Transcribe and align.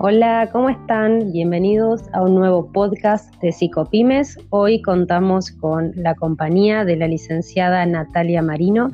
Hola, 0.00 0.48
¿cómo 0.52 0.68
están? 0.68 1.32
Bienvenidos 1.32 2.04
a 2.12 2.22
un 2.22 2.36
nuevo 2.36 2.70
podcast 2.70 3.34
de 3.42 3.50
Psicopymes. 3.50 4.38
Hoy 4.50 4.80
contamos 4.80 5.50
con 5.50 5.90
la 5.96 6.14
compañía 6.14 6.84
de 6.84 6.94
la 6.94 7.08
licenciada 7.08 7.84
Natalia 7.84 8.40
Marino. 8.40 8.92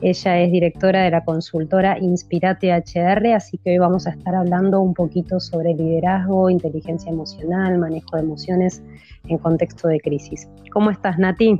Ella 0.00 0.40
es 0.40 0.50
directora 0.50 1.04
de 1.04 1.12
la 1.12 1.24
consultora 1.24 2.00
Inspirate 2.00 2.72
HR, 2.72 3.32
así 3.32 3.58
que 3.58 3.70
hoy 3.70 3.78
vamos 3.78 4.08
a 4.08 4.10
estar 4.10 4.34
hablando 4.34 4.80
un 4.80 4.92
poquito 4.92 5.38
sobre 5.38 5.72
liderazgo, 5.72 6.50
inteligencia 6.50 7.12
emocional, 7.12 7.78
manejo 7.78 8.16
de 8.16 8.22
emociones 8.22 8.82
en 9.28 9.38
contexto 9.38 9.86
de 9.86 10.00
crisis. 10.00 10.48
¿Cómo 10.72 10.90
estás, 10.90 11.16
Nati? 11.16 11.56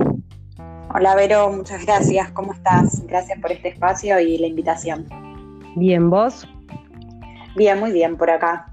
Hola, 0.93 1.15
Vero, 1.15 1.49
muchas 1.49 1.85
gracias. 1.85 2.29
¿Cómo 2.31 2.51
estás? 2.51 3.07
Gracias 3.07 3.39
por 3.39 3.53
este 3.53 3.69
espacio 3.69 4.19
y 4.19 4.37
la 4.37 4.47
invitación. 4.47 5.05
Bien, 5.77 6.09
¿vos? 6.09 6.45
Bien, 7.55 7.79
muy 7.79 7.93
bien 7.93 8.17
por 8.17 8.29
acá 8.29 8.70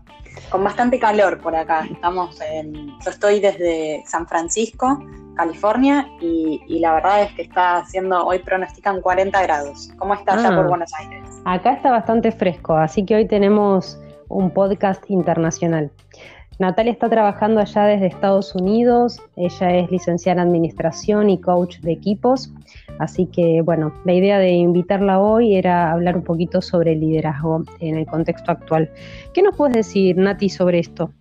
con 0.50 0.64
bastante 0.64 0.98
calor 0.98 1.40
por 1.40 1.54
acá. 1.54 1.86
Estamos 1.90 2.40
en, 2.40 2.98
yo 3.00 3.10
estoy 3.10 3.40
desde 3.40 4.02
San 4.06 4.26
Francisco, 4.26 4.98
California, 5.36 6.08
y, 6.20 6.78
la 6.80 6.94
verdad 6.94 7.22
es 7.22 7.32
que 7.32 7.42
está 7.42 7.78
haciendo, 7.78 8.24
hoy 8.26 8.40
pronostican 8.40 9.00
40 9.00 9.42
grados. 9.42 9.90
¿Cómo 9.98 10.14
está 10.14 10.34
allá 10.34 10.48
por 10.48 10.66
ah. 10.66 10.68
Buenos 10.68 10.92
Aires? 10.94 11.28
Acá 11.44 11.74
está 11.74 11.90
bastante 11.90 12.32
fresco, 12.32 12.76
así 12.76 13.04
que 13.04 13.14
hoy 13.14 13.26
tenemos 13.26 13.98
un 14.28 14.50
podcast 14.52 15.02
internacional. 15.08 15.90
Natalia 16.58 16.90
está 16.90 17.08
trabajando 17.08 17.60
allá 17.60 17.84
desde 17.84 18.06
Estados 18.06 18.52
Unidos, 18.56 19.20
ella 19.36 19.76
es 19.76 19.90
licenciada 19.92 20.42
en 20.42 20.48
Administración 20.48 21.30
y 21.30 21.40
coach 21.40 21.78
de 21.78 21.92
equipos, 21.92 22.52
así 22.98 23.26
que 23.26 23.62
bueno, 23.62 23.94
la 24.04 24.12
idea 24.12 24.40
de 24.40 24.50
invitarla 24.50 25.20
hoy 25.20 25.54
era 25.54 25.92
hablar 25.92 26.16
un 26.16 26.24
poquito 26.24 26.60
sobre 26.60 26.94
el 26.94 27.00
liderazgo 27.00 27.62
en 27.78 27.96
el 27.96 28.06
contexto 28.06 28.50
actual. 28.50 28.90
¿Qué 29.32 29.40
nos 29.40 29.56
puedes 29.56 29.76
decir, 29.76 30.16
Nati, 30.16 30.48
sobre 30.48 30.80
esto? 30.80 31.12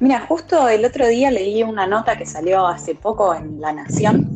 Mira, 0.00 0.20
justo 0.20 0.68
el 0.68 0.86
otro 0.86 1.06
día 1.06 1.30
leí 1.30 1.62
una 1.62 1.86
nota 1.86 2.16
que 2.16 2.24
salió 2.24 2.66
hace 2.66 2.94
poco 2.94 3.34
en 3.34 3.60
La 3.60 3.74
Nación 3.74 4.26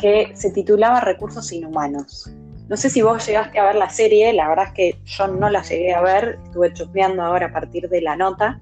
que 0.00 0.30
se 0.34 0.50
titulaba 0.50 1.00
Recursos 1.00 1.52
Inhumanos. 1.52 2.30
No 2.68 2.76
sé 2.78 2.88
si 2.88 3.02
vos 3.02 3.26
llegaste 3.26 3.58
a 3.58 3.64
ver 3.66 3.74
la 3.74 3.90
serie, 3.90 4.32
la 4.32 4.48
verdad 4.48 4.68
es 4.68 4.72
que 4.72 4.98
yo 5.04 5.28
no 5.28 5.50
la 5.50 5.62
llegué 5.62 5.92
a 5.92 6.00
ver, 6.00 6.38
estuve 6.44 6.72
chusmeando 6.72 7.22
ahora 7.22 7.46
a 7.46 7.52
partir 7.52 7.88
de 7.88 8.00
la 8.00 8.16
nota, 8.16 8.60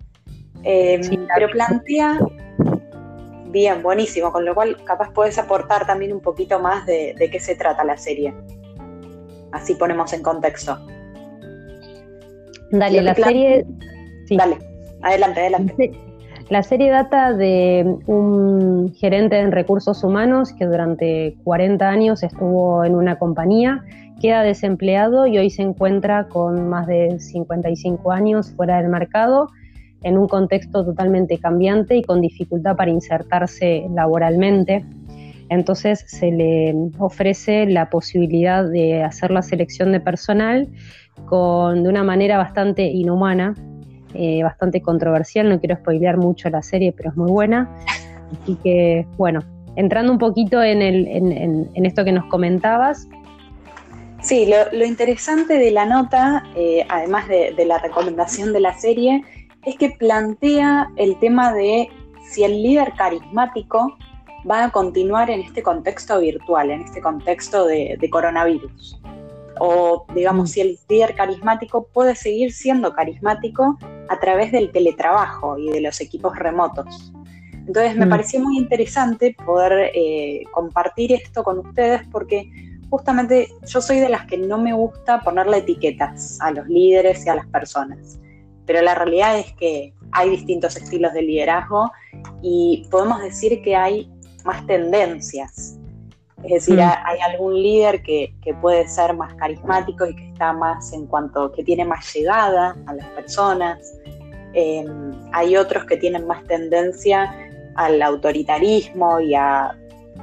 eh, 0.64 1.00
pero 1.34 1.48
plantea, 1.50 2.18
bien, 3.46 3.82
buenísimo, 3.82 4.32
con 4.32 4.44
lo 4.44 4.54
cual 4.54 4.76
capaz 4.84 5.12
puedes 5.12 5.38
aportar 5.38 5.86
también 5.86 6.12
un 6.12 6.20
poquito 6.20 6.58
más 6.58 6.86
de, 6.86 7.14
qué 7.30 7.40
se 7.40 7.54
trata 7.54 7.84
la 7.84 7.96
serie. 7.96 8.34
Así 9.52 9.74
ponemos 9.74 10.12
en 10.12 10.22
contexto. 10.22 10.78
Dale, 12.70 13.02
la 13.02 13.14
serie... 13.14 13.64
Dale, 14.30 14.58
adelante, 15.02 15.40
adelante. 15.40 15.92
La 16.50 16.62
serie 16.62 16.90
data 16.90 17.32
de 17.32 17.84
un 18.06 18.92
gerente 18.94 19.38
en 19.38 19.50
recursos 19.50 20.04
humanos 20.04 20.52
que 20.52 20.66
durante 20.66 21.36
40 21.44 21.88
años 21.88 22.22
estuvo 22.22 22.84
en 22.84 22.94
una 22.94 23.18
compañía, 23.18 23.82
queda 24.20 24.42
desempleado 24.42 25.26
y 25.26 25.38
hoy 25.38 25.48
se 25.48 25.62
encuentra 25.62 26.28
con 26.28 26.68
más 26.68 26.86
de 26.86 27.18
55 27.18 28.12
años 28.12 28.52
fuera 28.52 28.78
del 28.78 28.90
mercado 28.90 29.48
en 30.04 30.16
un 30.16 30.28
contexto 30.28 30.84
totalmente 30.84 31.38
cambiante 31.38 31.96
y 31.96 32.02
con 32.02 32.20
dificultad 32.20 32.76
para 32.76 32.90
insertarse 32.90 33.86
laboralmente. 33.92 34.84
Entonces 35.48 36.04
se 36.06 36.30
le 36.30 36.74
ofrece 36.98 37.66
la 37.66 37.90
posibilidad 37.90 38.64
de 38.64 39.02
hacer 39.02 39.30
la 39.30 39.42
selección 39.42 39.92
de 39.92 40.00
personal 40.00 40.68
con, 41.26 41.82
de 41.82 41.88
una 41.88 42.02
manera 42.02 42.38
bastante 42.38 42.82
inhumana, 42.82 43.54
eh, 44.14 44.42
bastante 44.42 44.80
controversial. 44.80 45.48
No 45.48 45.58
quiero 45.58 45.76
spoilear 45.76 46.16
mucho 46.16 46.48
la 46.50 46.62
serie, 46.62 46.92
pero 46.92 47.10
es 47.10 47.16
muy 47.16 47.30
buena. 47.30 47.68
Así 48.42 48.56
que, 48.62 49.06
bueno, 49.16 49.40
entrando 49.76 50.12
un 50.12 50.18
poquito 50.18 50.62
en, 50.62 50.82
esto 51.74 52.04
que 52.04 52.12
nos 52.12 52.26
comentabas. 52.26 53.08
Sí, 54.22 54.50
lo, 54.72 54.84
interesante 54.84 55.58
de 55.58 55.70
la 55.70 55.84
nota, 55.84 56.44
eh, 56.56 56.86
además 56.88 57.28
de, 57.28 57.54
la 57.66 57.78
recomendación 57.78 58.52
de 58.52 58.60
la 58.60 58.72
serie, 58.72 59.22
es 59.66 59.76
que 59.76 59.90
plantea 59.90 60.90
el 60.96 61.18
tema 61.18 61.52
de 61.52 61.88
si 62.30 62.44
el 62.44 62.62
líder 62.62 62.92
carismático 62.96 63.96
va 64.48 64.64
a 64.64 64.70
continuar 64.70 65.30
en 65.30 65.40
este 65.40 65.62
contexto 65.62 66.20
virtual, 66.20 66.70
en 66.70 66.82
este 66.82 67.00
contexto 67.00 67.66
de, 67.66 67.98
coronavirus. 68.10 69.00
O 69.60 70.04
digamos, 70.14 70.50
si 70.50 70.60
el 70.60 70.78
líder 70.88 71.14
carismático 71.14 71.86
puede 71.92 72.14
seguir 72.14 72.52
siendo 72.52 72.92
carismático 72.92 73.78
a 74.08 74.18
través 74.18 74.52
del 74.52 74.70
teletrabajo 74.72 75.58
y 75.58 75.70
de 75.70 75.80
los 75.80 76.00
equipos 76.00 76.36
remotos. 76.36 77.12
Entonces 77.52 77.96
me 77.96 78.04
mm. 78.04 78.10
pareció 78.10 78.40
muy 78.40 78.58
interesante 78.58 79.34
poder 79.46 79.90
eh, 79.94 80.42
compartir 80.52 81.12
esto 81.12 81.42
con 81.42 81.60
ustedes 81.60 82.02
porque 82.10 82.50
justamente 82.90 83.48
yo 83.66 83.80
soy 83.80 84.00
de 84.00 84.10
las 84.10 84.26
que 84.26 84.36
no 84.36 84.58
me 84.58 84.74
gusta 84.74 85.20
ponerle 85.20 85.58
etiquetas 85.58 86.38
a 86.42 86.50
los 86.50 86.66
líderes 86.68 87.24
y 87.24 87.30
a 87.30 87.36
las 87.36 87.46
personas 87.46 88.18
pero 88.66 88.82
la 88.82 88.94
realidad 88.94 89.38
es 89.38 89.52
que 89.54 89.92
hay 90.12 90.30
distintos 90.30 90.76
estilos 90.76 91.12
de 91.12 91.22
liderazgo 91.22 91.90
y 92.42 92.86
podemos 92.90 93.20
decir 93.20 93.62
que 93.62 93.76
hay 93.76 94.10
más 94.44 94.66
tendencias. 94.66 95.78
Es 96.44 96.66
decir, 96.66 96.76
mm. 96.76 96.80
hay 97.04 97.18
algún 97.20 97.54
líder 97.54 98.02
que, 98.02 98.34
puede 98.60 98.86
ser 98.86 99.14
más 99.14 99.34
carismático 99.34 100.06
y 100.06 100.14
que 100.14 100.28
está 100.28 100.52
más 100.52 100.92
en 100.92 101.06
cuanto 101.06 101.50
que 101.52 101.64
tiene 101.64 101.84
más 101.84 102.12
llegada 102.14 102.76
a 102.86 102.94
las 102.94 103.08
personas. 103.08 103.94
Em, 104.52 105.12
hay 105.32 105.56
otros 105.56 105.84
que 105.84 105.96
tienen 105.96 106.26
más 106.26 106.44
tendencia 106.44 107.34
al 107.76 108.00
autoritarismo 108.02 109.20
y 109.20 109.34
a, 109.34 109.76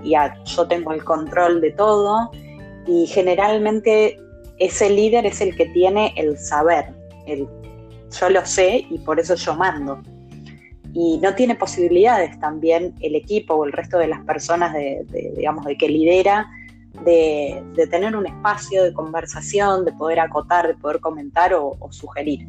y 0.03 0.13
a 0.13 0.41
yo 0.43 0.67
tengo 0.67 0.93
el 0.93 1.03
control 1.03 1.59
de 1.59 1.71
todo. 1.71 2.31
Y 2.85 3.07
generalmente 3.07 4.19
ese 4.57 4.89
líder 4.89 5.25
es 5.25 5.41
el 5.41 5.55
que 5.55 5.65
tiene 5.67 6.13
el 6.15 6.37
saber, 6.37 6.85
el 7.25 7.47
yo 8.19 8.29
lo 8.29 8.45
sé 8.45 8.85
y 8.89 8.99
por 8.99 9.19
eso 9.19 9.35
yo 9.35 9.55
mando. 9.55 10.01
Y 10.93 11.19
no 11.19 11.33
tiene 11.35 11.55
posibilidades 11.55 12.37
también 12.39 12.93
el 12.99 13.15
equipo 13.15 13.55
o 13.55 13.65
el 13.65 13.71
resto 13.71 13.97
de 13.97 14.07
las 14.07 14.23
personas 14.25 14.73
de, 14.73 15.05
digamos, 15.35 15.65
de 15.65 15.77
que 15.77 15.87
lidera 15.87 16.49
de, 17.05 17.63
tener 17.89 18.15
un 18.15 18.27
espacio 18.27 18.83
de 18.83 18.93
conversación, 18.93 19.85
de 19.85 19.93
poder 19.93 20.19
acotar, 20.19 20.67
de 20.67 20.73
poder 20.75 20.99
comentar 20.99 21.53
o, 21.53 21.77
sugerir. 21.91 22.47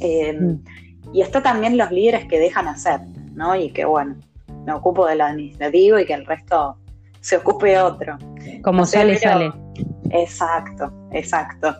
Em, 0.00 0.52
mm. 0.52 0.64
Y 1.14 1.22
está 1.22 1.42
también 1.42 1.78
los 1.78 1.90
líderes 1.90 2.26
que 2.26 2.38
dejan 2.38 2.68
hacer, 2.68 3.00
¿no? 3.32 3.56
Y 3.56 3.70
que 3.70 3.84
bueno, 3.84 4.16
me 4.66 4.72
ocupo 4.72 5.06
del 5.06 5.20
administrativo 5.20 5.98
y 5.98 6.04
que 6.04 6.14
el 6.14 6.26
resto 6.26 6.76
se 7.20 7.36
ocupe 7.36 7.78
otro. 7.78 8.18
Como 8.62 8.84
sale, 8.84 9.16
sale. 9.16 9.52
Exacto, 10.10 10.92
exacto. 11.12 11.74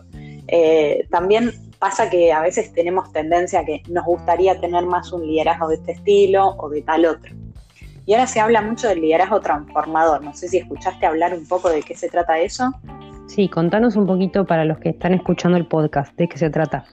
Eh, 0.47 1.05
también 1.11 1.51
Pasa 1.79 2.09
que 2.09 2.31
a 2.33 2.41
veces 2.41 2.73
tenemos 2.73 3.11
tendencia 3.11 3.59
a 3.59 3.65
que 3.65 3.83
nos 3.89 4.05
gustaría 4.05 4.59
tener 4.59 4.85
más 4.85 5.11
un 5.11 5.25
liderazgo 5.27 5.67
de 5.67 5.75
este 5.75 5.91
estilo 5.91 6.55
o 6.57 6.69
de 6.69 6.81
tal 6.81 7.05
otro. 7.05 7.35
Y 8.05 8.13
ahora 8.13 8.25
se 8.25 8.39
habla 8.39 8.61
mucho 8.61 8.87
del 8.87 9.01
liderazgo 9.01 9.41
transformador. 9.41 10.23
No 10.23 10.33
sé 10.33 10.47
si 10.47 10.57
escuchaste 10.57 11.05
hablar 11.05 11.33
un 11.33 11.45
poco 11.45 11.69
de 11.69 11.81
qué 11.81 11.95
se 11.95 12.09
trata 12.09 12.39
eso. 12.39 12.71
Sí, 13.27 13.49
contanos 13.49 13.95
un 13.97 14.07
poquito 14.07 14.45
para 14.45 14.63
los 14.63 14.79
que 14.79 14.89
están 14.89 15.13
escuchando 15.13 15.57
el 15.57 15.67
podcast, 15.67 16.15
de 16.15 16.29
qué 16.29 16.37
se 16.37 16.49
trata. 16.49 16.85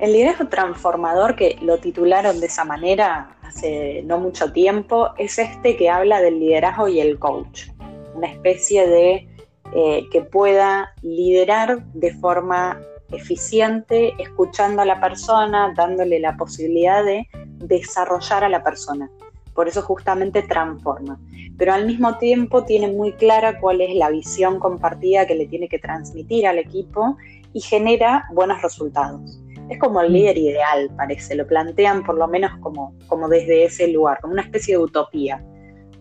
El 0.00 0.12
liderazgo 0.12 0.48
transformador, 0.48 1.36
que 1.36 1.56
lo 1.62 1.78
titularon 1.78 2.40
de 2.40 2.46
esa 2.46 2.64
manera 2.64 3.36
hace 3.42 4.02
no 4.04 4.18
mucho 4.18 4.52
tiempo, 4.52 5.10
es 5.16 5.38
este 5.38 5.76
que 5.76 5.88
habla 5.88 6.20
del 6.20 6.40
liderazgo 6.40 6.88
y 6.88 7.00
el 7.00 7.18
coach. 7.18 7.68
Una 8.14 8.26
especie 8.26 8.86
de 8.88 9.28
eh, 9.74 10.04
que 10.10 10.20
pueda 10.22 10.92
liderar 11.02 11.84
de 11.94 12.12
forma 12.14 12.80
eficiente, 13.10 14.14
escuchando 14.18 14.82
a 14.82 14.84
la 14.84 15.00
persona, 15.00 15.72
dándole 15.76 16.18
la 16.20 16.36
posibilidad 16.36 17.04
de 17.04 17.28
desarrollar 17.58 18.44
a 18.44 18.48
la 18.48 18.62
persona. 18.62 19.10
Por 19.54 19.68
eso 19.68 19.82
justamente 19.82 20.42
transforma. 20.42 21.18
Pero 21.56 21.72
al 21.72 21.86
mismo 21.86 22.18
tiempo 22.18 22.64
tiene 22.64 22.88
muy 22.88 23.12
clara 23.12 23.58
cuál 23.58 23.80
es 23.80 23.94
la 23.94 24.10
visión 24.10 24.58
compartida 24.58 25.26
que 25.26 25.34
le 25.34 25.46
tiene 25.46 25.68
que 25.68 25.78
transmitir 25.78 26.46
al 26.46 26.58
equipo 26.58 27.16
y 27.52 27.60
genera 27.60 28.24
buenos 28.32 28.60
resultados. 28.60 29.40
Es 29.70 29.78
como 29.78 30.00
el 30.00 30.12
líder 30.12 30.36
ideal, 30.36 30.90
parece, 30.96 31.34
lo 31.34 31.46
plantean 31.46 32.04
por 32.04 32.16
lo 32.16 32.28
menos 32.28 32.52
como, 32.60 32.94
como 33.06 33.28
desde 33.28 33.64
ese 33.64 33.88
lugar, 33.88 34.20
como 34.20 34.34
una 34.34 34.42
especie 34.42 34.76
de 34.76 34.82
utopía 34.82 35.42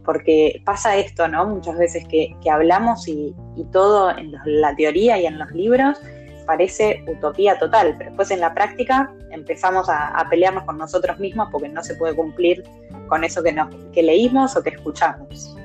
porque 0.05 0.61
pasa 0.63 0.95
esto, 0.95 1.27
¿no? 1.27 1.45
Muchas 1.47 1.77
veces 1.77 2.07
que, 2.07 2.35
hablamos 2.49 3.07
y, 3.07 3.35
todo 3.71 4.15
en 4.15 4.33
la 4.45 4.75
teoría 4.75 5.19
y 5.19 5.25
en 5.25 5.39
los 5.39 5.51
libros 5.51 5.99
parece 6.45 7.03
utopía 7.07 7.57
total, 7.59 7.95
pero 7.97 8.11
después 8.11 8.31
en 8.31 8.39
la 8.39 8.53
práctica 8.53 9.13
empezamos 9.31 9.87
a, 9.89 10.25
pelearnos 10.29 10.63
con 10.63 10.77
nosotros 10.77 11.19
mismos 11.19 11.49
porque 11.51 11.69
no 11.69 11.83
se 11.83 11.95
puede 11.95 12.15
cumplir 12.15 12.63
con 13.07 13.23
eso 13.23 13.41
que, 13.43 14.03
leímos 14.03 14.55
o 14.55 14.63
que 14.63 14.69
escuchamos. 14.69 15.55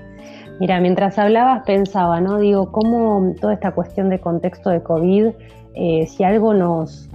Mira, 0.58 0.80
mientras 0.80 1.18
hablabas 1.18 1.62
pensaba, 1.64 2.20
¿no? 2.20 2.38
Digo, 2.38 2.70
cómo 2.70 3.34
toda 3.40 3.54
esta 3.54 3.72
cuestión 3.72 4.10
de 4.10 4.20
contexto 4.20 4.70
de 4.70 4.82
COVID, 4.82 5.28
eh, 5.74 6.06
si 6.06 6.22
algo 6.22 6.52
nos, 6.52 7.08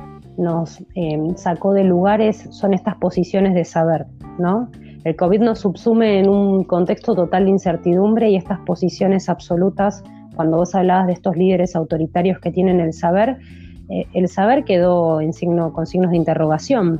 eh, 0.95 1.19
sacó 1.35 1.73
de 1.73 1.83
lugares 1.83 2.47
son 2.49 2.73
estas 2.73 2.95
posiciones 2.95 3.53
de 3.53 3.63
saber, 3.63 4.07
¿no? 4.39 4.69
El 5.03 5.15
COVID 5.15 5.41
nos 5.41 5.59
subsume 5.59 6.19
en 6.19 6.27
un 6.27 6.63
contexto 6.63 7.13
total 7.13 7.45
de 7.45 7.51
incertidumbre 7.51 8.31
y 8.31 8.37
estas 8.37 8.59
posiciones 8.61 9.29
absolutas, 9.29 10.03
cuando 10.35 10.57
vos 10.57 10.75
hablabas 10.75 11.07
de 11.07 11.13
estos 11.13 11.35
líderes 11.35 11.75
autoritarios 11.75 12.39
que 12.39 12.51
tienen 12.51 12.79
el 12.79 12.93
saber, 12.93 13.37
eh, 13.89 14.05
el 14.13 14.27
saber 14.27 14.63
quedó 14.63 15.21
en 15.21 15.33
signo, 15.33 15.73
con 15.73 15.85
signos 15.85 16.11
de 16.11 16.17
interrogación. 16.17 16.99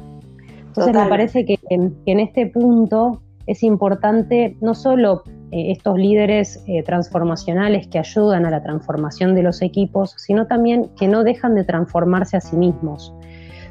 Entonces 0.68 0.94
me 0.94 1.08
parece 1.08 1.46
que, 1.46 1.58
en 1.70 2.20
este 2.20 2.48
punto 2.48 3.22
es 3.48 3.64
importante 3.64 4.58
no 4.62 4.74
solo 4.74 5.24
eh, 5.52 5.72
estos 5.72 5.98
líderes 5.98 6.64
eh, 6.68 6.84
transformacionales 6.84 7.88
que 7.88 8.00
ayudan 8.00 8.46
a 8.46 8.50
la 8.50 8.64
transformación 8.64 9.36
de 9.36 9.44
los 9.44 9.62
equipos, 9.62 10.16
sino 10.18 10.48
también 10.48 10.90
que 10.98 11.08
no 11.08 11.24
dejan 11.24 11.56
de 11.56 11.64
transformarse 11.64 12.38
a 12.38 12.42
sí 12.42 12.56
mismos. 12.56 13.14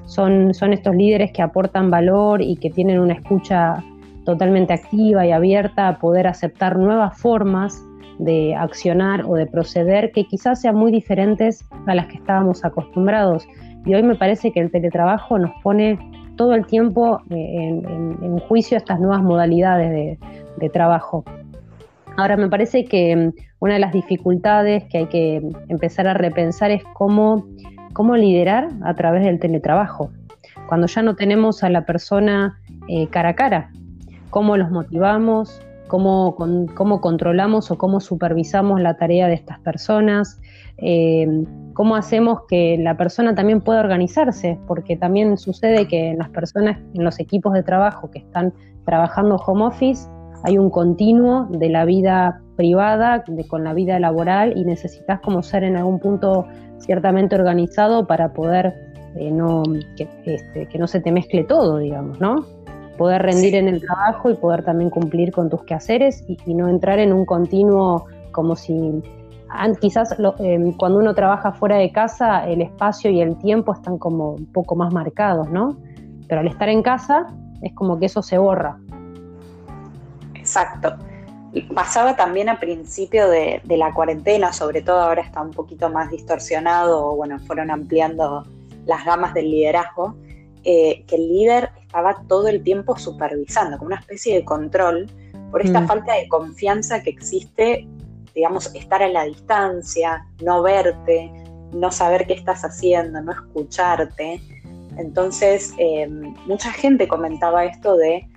Son, 0.06 0.54
son 0.54 0.72
estos 0.72 0.94
líderes 0.94 1.32
que 1.32 1.42
aportan 1.42 1.90
valor 1.90 2.42
y 2.42 2.56
que 2.56 2.70
tienen 2.70 3.00
una 3.00 3.14
escucha 3.14 3.82
totalmente 4.24 4.72
activa 4.72 5.26
y 5.26 5.32
abierta 5.32 5.88
a 5.88 5.98
poder 5.98 6.26
aceptar 6.26 6.78
nuevas 6.78 7.18
formas 7.18 7.82
de 8.18 8.54
accionar 8.54 9.24
o 9.26 9.34
de 9.34 9.46
proceder 9.46 10.12
que 10.12 10.24
quizás 10.24 10.60
sean 10.60 10.76
muy 10.76 10.92
diferentes 10.92 11.64
a 11.86 11.94
las 11.94 12.06
que 12.06 12.16
estábamos 12.16 12.64
acostumbrados. 12.64 13.46
Y 13.84 13.94
hoy 13.94 14.02
me 14.02 14.14
parece 14.14 14.52
que 14.52 14.60
el 14.60 14.70
teletrabajo 14.70 15.38
nos 15.38 15.50
pone 15.62 15.98
todo 16.36 16.54
el 16.54 16.66
tiempo 16.66 17.20
eh, 17.30 17.58
en, 17.58 18.38
juicio 18.40 18.76
estas 18.76 19.00
nuevas 19.00 19.22
modalidades 19.22 20.18
de, 20.58 20.68
trabajo. 20.70 21.24
Ahora, 22.16 22.36
me 22.36 22.48
parece 22.48 22.84
que 22.84 23.14
mm, 23.14 23.32
una 23.60 23.74
de 23.74 23.80
las 23.80 23.92
dificultades 23.92 24.84
que 24.84 24.98
hay 24.98 25.06
que 25.06 25.42
empezar 25.68 26.06
a 26.08 26.14
repensar 26.14 26.70
es 26.70 26.82
cómo, 26.94 27.46
cómo 27.92 28.16
liderar 28.16 28.68
a 28.82 28.94
través 28.94 29.24
del 29.24 29.38
teletrabajo. 29.38 30.10
Cuando 30.68 30.86
ya 30.86 31.02
no 31.02 31.14
tenemos 31.14 31.62
a 31.62 31.68
la 31.68 31.84
persona 31.84 32.58
eh, 32.88 33.08
cara 33.08 33.30
a 33.30 33.34
cara, 33.34 33.70
cómo 34.30 34.56
los 34.56 34.70
motivamos, 34.70 35.60
cómo, 35.88 36.36
cómo 36.74 37.00
controlamos 37.00 37.70
o 37.70 37.78
cómo 37.78 38.00
supervisamos 38.00 38.80
la 38.80 38.96
tarea 38.96 39.28
de 39.28 39.34
estas 39.34 39.58
personas, 39.60 40.40
eh, 40.78 41.26
cómo 41.74 41.96
hacemos 41.96 42.40
que 42.48 42.76
la 42.78 42.96
persona 42.96 43.34
también 43.34 43.60
pueda 43.60 43.80
organizarse, 43.80 44.58
porque 44.66 44.96
también 44.96 45.36
sucede 45.36 45.86
que 45.86 46.10
en 46.10 46.18
las 46.18 46.30
personas, 46.30 46.78
en 46.94 47.04
los 47.04 47.20
equipos 47.20 47.52
de 47.52 47.62
trabajo 47.62 48.10
que 48.10 48.18
están 48.20 48.52
trabajando 48.84 49.36
home 49.36 49.66
office, 49.66 50.08
hay 50.44 50.58
un 50.58 50.70
continuo 50.70 51.46
de 51.50 51.70
la 51.70 51.84
vida 51.84 52.40
privada 52.56 53.24
con 53.48 53.64
la 53.64 53.72
vida 53.72 53.98
laboral 53.98 54.52
y 54.56 54.64
necesitas 54.64 55.20
como 55.20 55.42
ser 55.42 55.64
en 55.64 55.76
algún 55.76 55.98
punto 55.98 56.46
ciertamente 56.78 57.34
organizado 57.34 58.06
para 58.06 58.32
poder 58.32 58.74
eh, 59.16 59.30
no, 59.30 59.62
este, 59.96 60.66
que 60.66 60.78
no 60.78 60.86
se 60.86 61.00
te 61.00 61.12
mezcle 61.12 61.44
todo, 61.44 61.78
digamos, 61.78 62.20
¿no? 62.20 62.44
Poder 62.96 63.22
rendir 63.22 63.54
en 63.54 63.68
el 63.68 63.80
trabajo 63.80 64.30
y 64.30 64.34
poder 64.34 64.64
también 64.64 64.90
cumplir 64.90 65.32
con 65.32 65.50
tus 65.50 65.62
quehaceres 65.64 66.24
y, 66.28 66.54
no 66.54 66.68
entrar 66.68 66.98
en 66.98 67.12
un 67.12 67.24
continuo 67.24 68.06
como 68.32 68.56
si 68.56 69.02
quizás 69.80 70.16
em, 70.38 70.72
cuando 70.72 70.98
uno 70.98 71.14
trabaja 71.14 71.52
fuera 71.52 71.76
de 71.76 71.92
casa 71.92 72.46
el 72.48 72.60
espacio 72.60 73.10
y 73.10 73.20
el 73.20 73.36
tiempo 73.38 73.72
están 73.72 73.98
como 73.98 74.32
un 74.32 74.46
poco 74.46 74.74
más 74.74 74.92
marcados, 74.92 75.48
¿no? 75.50 75.76
Pero 76.28 76.40
al 76.40 76.48
estar 76.48 76.68
en 76.68 76.82
casa 76.82 77.26
es 77.62 77.72
como 77.74 77.98
que 77.98 78.06
eso 78.06 78.22
se 78.22 78.38
borra. 78.38 78.78
Exacto. 80.34 80.96
Pasaba 81.72 82.16
también 82.16 82.48
a 82.48 82.58
principio 82.58 83.28
de, 83.28 83.60
de 83.62 83.76
la 83.76 83.94
cuarentena, 83.94 84.52
sobre 84.52 84.82
todo 84.82 85.00
ahora 85.00 85.22
está 85.22 85.40
un 85.40 85.52
poquito 85.52 85.88
más 85.88 86.10
distorsionado, 86.10 87.14
bueno, 87.14 87.38
fueron 87.38 87.70
ampliando 87.70 88.44
las 88.86 89.04
gamas 89.04 89.34
del 89.34 89.50
liderazgo, 89.50 90.14
eh, 90.64 91.04
que 91.06 91.16
el 91.16 91.28
líder 91.28 91.70
estaba 91.94 92.20
todo 92.26 92.48
el 92.48 92.64
tiempo 92.64 92.98
supervisando, 92.98 93.78
como 93.78 93.86
una 93.86 94.00
especie 94.00 94.34
de 94.34 94.44
control, 94.44 95.06
por 95.52 95.62
esta 95.62 95.80
mm. 95.80 95.86
falta 95.86 96.14
de 96.14 96.26
confianza 96.26 97.00
que 97.00 97.10
existe, 97.10 97.86
digamos, 98.34 98.74
estar 98.74 99.00
a 99.00 99.08
la 99.08 99.22
distancia, 99.22 100.26
no 100.42 100.60
verte, 100.60 101.30
no 101.72 101.92
saber 101.92 102.26
qué 102.26 102.32
estás 102.32 102.64
haciendo, 102.64 103.22
no 103.22 103.30
escucharte. 103.30 104.40
Entonces, 104.98 105.72
eh, 105.78 106.08
mucha 106.46 106.72
gente 106.72 107.06
comentaba 107.06 107.64
esto 107.64 107.96
de, 107.96 108.28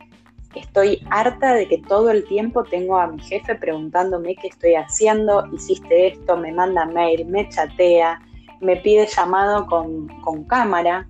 estoy 0.54 1.02
harta 1.10 1.56
de 1.56 1.68
que 1.68 1.80
todo 1.80 2.12
el 2.12 2.26
tiempo 2.26 2.64
tengo 2.64 3.00
a 3.00 3.08
mi 3.08 3.20
jefe 3.24 3.56
preguntándome 3.56 4.36
qué 4.36 4.50
estoy 4.50 4.76
haciendo, 4.76 5.48
hiciste 5.52 6.10
esto, 6.10 6.38
me 6.38 6.52
manda 6.52 6.86
mail, 6.86 7.26
me 7.26 7.50
chatea, 7.50 8.22
me 8.62 8.76
pide 8.76 9.08
llamado 9.08 9.66
con, 9.66 10.08
con 10.22 10.44
cámara. 10.44 11.08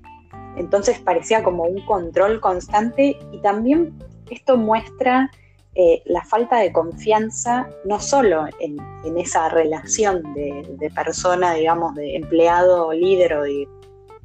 Entonces 0.58 1.00
parecía 1.00 1.44
como 1.44 1.64
un 1.64 1.82
control 1.86 2.42
constante 2.42 3.18
y 3.32 3.38
también 3.40 3.94
esto 4.30 4.58
muestra 4.58 5.30
eh, 5.76 6.02
la 6.06 6.24
falta 6.24 6.58
de 6.58 6.72
confianza 6.72 7.70
no 7.86 8.00
solo 8.00 8.46
en, 8.60 8.80
esa 9.18 9.48
relación 9.50 10.24
de, 10.34 10.92
persona, 10.96 11.54
digamos, 11.54 11.94
de 11.94 12.16
empleado, 12.16 12.92
líder 12.92 13.34
o 13.34 13.44
de 13.44 13.68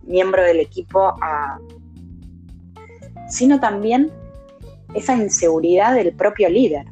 miembro 0.03 0.43
del 0.43 0.61
equipo, 0.61 1.15
sino 3.29 3.61
también 3.61 4.11
esa 4.95 5.15
inseguridad 5.15 5.95
del 5.95 6.15
propio 6.15 6.49
líder. 6.49 6.87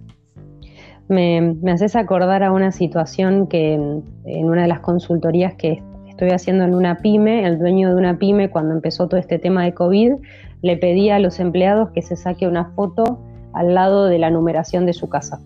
Me, 1.09 1.41
me, 1.41 1.73
haces 1.73 1.97
acordar 1.97 2.43
a 2.45 2.53
una 2.53 2.71
situación 2.71 3.49
que 3.49 3.73
en 3.73 4.45
una 4.45 4.63
de 4.63 4.69
las 4.69 4.81
consultorías 4.81 5.55
que 5.55 5.83
estoy 6.20 6.34
haciendo 6.34 6.64
en 6.64 6.75
una 6.75 6.99
pyme, 6.99 7.46
el 7.46 7.58
dueño 7.58 7.88
de 7.88 7.94
una 7.94 8.19
pyme, 8.19 8.50
cuando 8.50 8.75
empezó 8.75 9.08
todo 9.08 9.19
este 9.19 9.38
tema 9.38 9.64
de 9.64 9.72
COVID, 9.72 10.12
le 10.61 10.76
pedía 10.76 11.17
a 11.17 11.19
los 11.19 11.40
empleados 11.40 11.93
que 11.93 12.02
se 12.02 12.14
saque 12.14 12.46
una 12.46 12.67
foto 12.72 13.19
al 13.55 13.72
lado 13.72 14.05
de 14.05 14.19
la 14.19 14.28
numeración 14.28 14.84
de 14.84 14.93
su 14.93 15.08
casa 15.08 15.40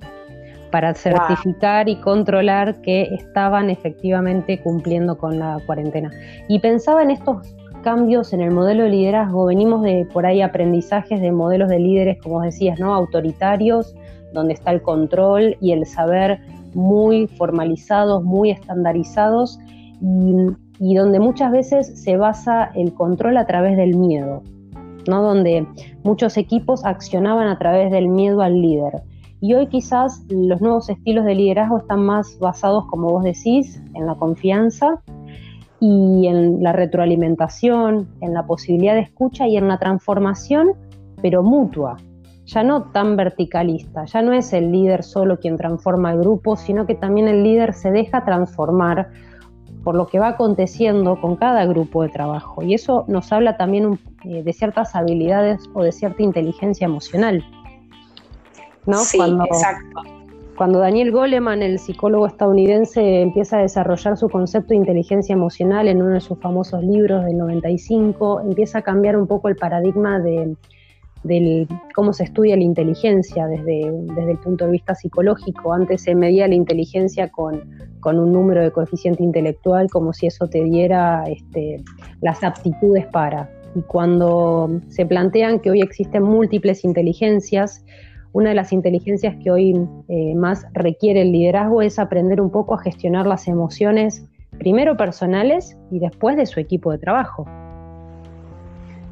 para 0.72 0.92
certificar 0.94 1.88
y 1.88 1.94
controlar 2.00 2.80
que 2.82 3.02
estaban 3.14 3.70
efectivamente 3.70 4.60
cumpliendo 4.60 5.16
con 5.16 5.38
la 5.38 5.60
cuarentena. 5.64 6.10
Y 6.48 6.58
pensaba 6.58 7.04
en 7.04 7.12
estos 7.12 7.54
cambios 7.84 8.32
en 8.32 8.40
el 8.40 8.50
modelo 8.50 8.82
de 8.82 8.90
liderazgo, 8.90 9.46
venimos 9.46 9.80
de 9.82 10.08
por 10.12 10.26
ahí 10.26 10.42
aprendizajes 10.42 11.20
de 11.20 11.30
modelos 11.30 11.68
de 11.68 11.78
líderes, 11.78 12.20
como 12.20 12.42
decías, 12.42 12.80
¿no? 12.80 12.92
autoritarios, 12.92 13.94
donde 14.32 14.54
está 14.54 14.72
el 14.72 14.82
control 14.82 15.56
y 15.60 15.70
el 15.70 15.86
saber 15.86 16.40
muy 16.74 17.28
formalizados, 17.28 18.24
muy 18.24 18.50
estandarizados, 18.50 19.60
y 20.00 20.34
y 20.78 20.94
donde 20.94 21.20
muchas 21.20 21.52
veces 21.52 22.02
se 22.02 22.16
basa 22.16 22.70
el 22.74 22.94
control 22.94 23.36
a 23.36 23.46
través 23.46 23.76
del 23.76 23.96
miedo, 23.96 24.43
¿no? 25.08 25.22
donde 25.22 25.66
muchos 26.02 26.36
equipos 26.36 26.84
accionaban 26.84 27.48
a 27.48 27.58
través 27.58 27.90
del 27.90 28.08
miedo 28.08 28.43
al 28.43 28.60
líder. 28.60 29.02
Y 29.40 29.54
hoy 29.54 29.66
quizás 29.66 30.24
los 30.31 30.60
nuevos 30.60 30.88
estilos 30.88 31.24
de 31.24 31.34
liderazgo 31.34 31.78
están 31.78 32.02
más 32.04 32.38
basados, 32.38 32.86
como 32.86 33.10
vos 33.10 33.24
decís, 33.24 33.82
en 33.94 34.06
la 34.06 34.14
confianza 34.14 35.02
y 35.81 36.26
en 36.26 36.62
la 36.62 36.72
retroalimentación, 36.72 38.08
en 38.22 38.32
la 38.32 38.46
posibilidad 38.46 38.94
de 38.94 39.00
escucha 39.00 39.46
y 39.46 39.58
en 39.58 39.69
la 39.69 39.78
transformación, 39.78 40.72
pero 41.20 41.43
mutua, 41.43 41.98
ya 42.46 42.62
no 42.62 42.84
tan 42.84 43.16
verticalista, 43.16 44.04
ya 44.06 44.22
no 44.22 44.32
es 44.32 44.52
el 44.52 44.72
líder 44.72 45.02
solo 45.02 45.38
quien 45.38 45.56
transforma 45.56 46.12
el 46.12 46.20
grupo, 46.20 46.56
sino 46.56 46.86
que 46.86 46.94
también 46.94 47.28
el 47.28 47.43
líder 47.43 47.74
se 47.74 47.90
deja 47.90 48.24
transformar 48.24 49.10
por 49.84 49.94
lo 49.94 50.06
que 50.06 50.19
va 50.19 50.29
aconteciendo 50.29 51.20
con 51.20 51.36
cada 51.36 51.67
grupo 51.67 52.03
de 52.03 52.08
trabajo. 52.08 52.62
Y 52.62 52.74
eso 52.74 53.05
nos 53.06 53.31
habla 53.32 53.56
también 53.56 54.00
eh, 54.24 54.43
de 54.43 54.53
ciertas 54.53 54.96
habilidades 54.96 55.60
o 55.74 55.82
de 55.82 55.93
cierta 55.93 56.22
inteligencia 56.22 56.86
emocional. 56.86 57.44
¿no? 58.86 58.98
Sí, 58.98 59.19
cuando, 59.19 59.44
exacto. 59.44 60.03
Cuando 60.56 60.79
Daniel 60.79 61.10
Goleman, 61.12 61.62
el 61.62 61.79
psicólogo 61.79 62.26
estadounidense, 62.26 63.20
empieza 63.20 63.58
a 63.58 63.62
desarrollar 63.62 64.17
su 64.17 64.29
concepto 64.29 64.69
de 64.69 64.76
inteligencia 64.76 65.32
emocional 65.32 65.88
en 65.88 66.00
uno 66.00 66.14
de 66.14 66.20
sus 66.20 66.38
famosos 66.38 66.82
libros 66.82 67.24
del 67.24 67.36
95, 67.36 68.41
empieza 68.41 68.79
a 68.79 68.82
cambiar 68.82 69.17
un 69.17 69.26
poco 69.26 69.48
el 69.48 69.56
paradigma 69.56 70.20
de, 70.20 70.56
cómo 71.94 72.12
se 72.12 72.24
estudia 72.24 72.56
la 72.56 72.62
inteligencia 72.62 73.46
desde, 73.46 73.90
desde 74.16 74.32
el 74.32 74.38
punto 74.38 74.66
de 74.66 74.72
vista 74.72 74.94
psicológico. 74.94 75.72
Antes 75.72 76.02
se 76.02 76.14
medía 76.14 76.46
la 76.48 76.54
inteligencia 76.54 77.31
con, 77.31 77.62
con 78.00 78.19
un 78.19 78.32
número 78.32 78.62
de 78.62 78.70
coeficiente 78.70 79.22
intelectual 79.22 79.88
como 79.90 80.12
si 80.12 80.26
eso 80.26 80.46
te 80.48 80.62
diera 80.62 81.24
este, 81.26 81.82
las 82.20 82.44
aptitudes 82.44 83.06
para. 83.06 83.50
Y 83.74 83.82
cuando 83.82 84.81
se 84.88 85.06
plantean 85.06 85.60
que 85.60 85.70
hoy 85.70 85.81
existen 85.81 86.22
múltiples 86.22 86.84
inteligencias, 86.84 87.84
una 88.32 88.50
de 88.50 88.56
las 88.56 88.72
inteligencias 88.72 89.36
que 89.43 89.50
hoy 89.50 89.74
eh, 90.08 90.34
más 90.34 90.66
requiere 90.72 91.22
el 91.22 91.32
liderazgo 91.32 91.82
es 91.82 91.98
aprender 91.98 92.40
un 92.40 92.50
poco 92.50 92.74
a 92.74 92.78
gestionar 92.78 93.26
las 93.26 93.48
emociones, 93.48 94.28
primero 94.58 94.96
personales 94.96 95.78
y 95.90 96.00
después 96.00 96.36
de 96.36 96.46
su 96.46 96.60
equipo 96.60 96.93
de 96.93 96.98
trabajo. 96.98 97.46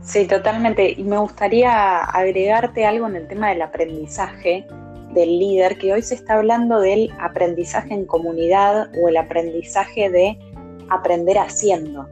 Sí, 0.02 0.26
totalmente. 0.26 0.94
Y 0.96 1.04
me 1.04 1.18
gustaría 1.18 2.00
agregarte 2.00 2.84
algo 2.84 3.06
en 3.06 3.16
el 3.16 3.28
tema 3.28 3.50
del 3.50 3.62
aprendizaje 3.62 4.66
del 5.14 5.38
líder, 5.38 5.78
que 5.78 5.92
hoy 5.92 6.02
se 6.02 6.14
está 6.14 6.34
hablando 6.34 6.80
del 6.80 7.10
aprendizaje 7.20 7.94
en 7.94 8.06
comunidad 8.06 8.90
o 9.00 9.08
el 9.08 9.16
aprendizaje 9.16 10.10
de 10.10 10.38
aprender 10.88 11.38
haciendo. 11.38 12.08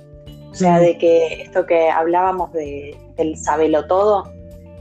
O 0.50 0.54
sea, 0.54 0.78
de 0.78 0.98
que 0.98 1.42
esto 1.42 1.64
que 1.64 1.88
hablábamos 1.90 2.52
de, 2.52 2.96
del 3.16 3.36
sabelo 3.36 3.86
todo 3.86 4.32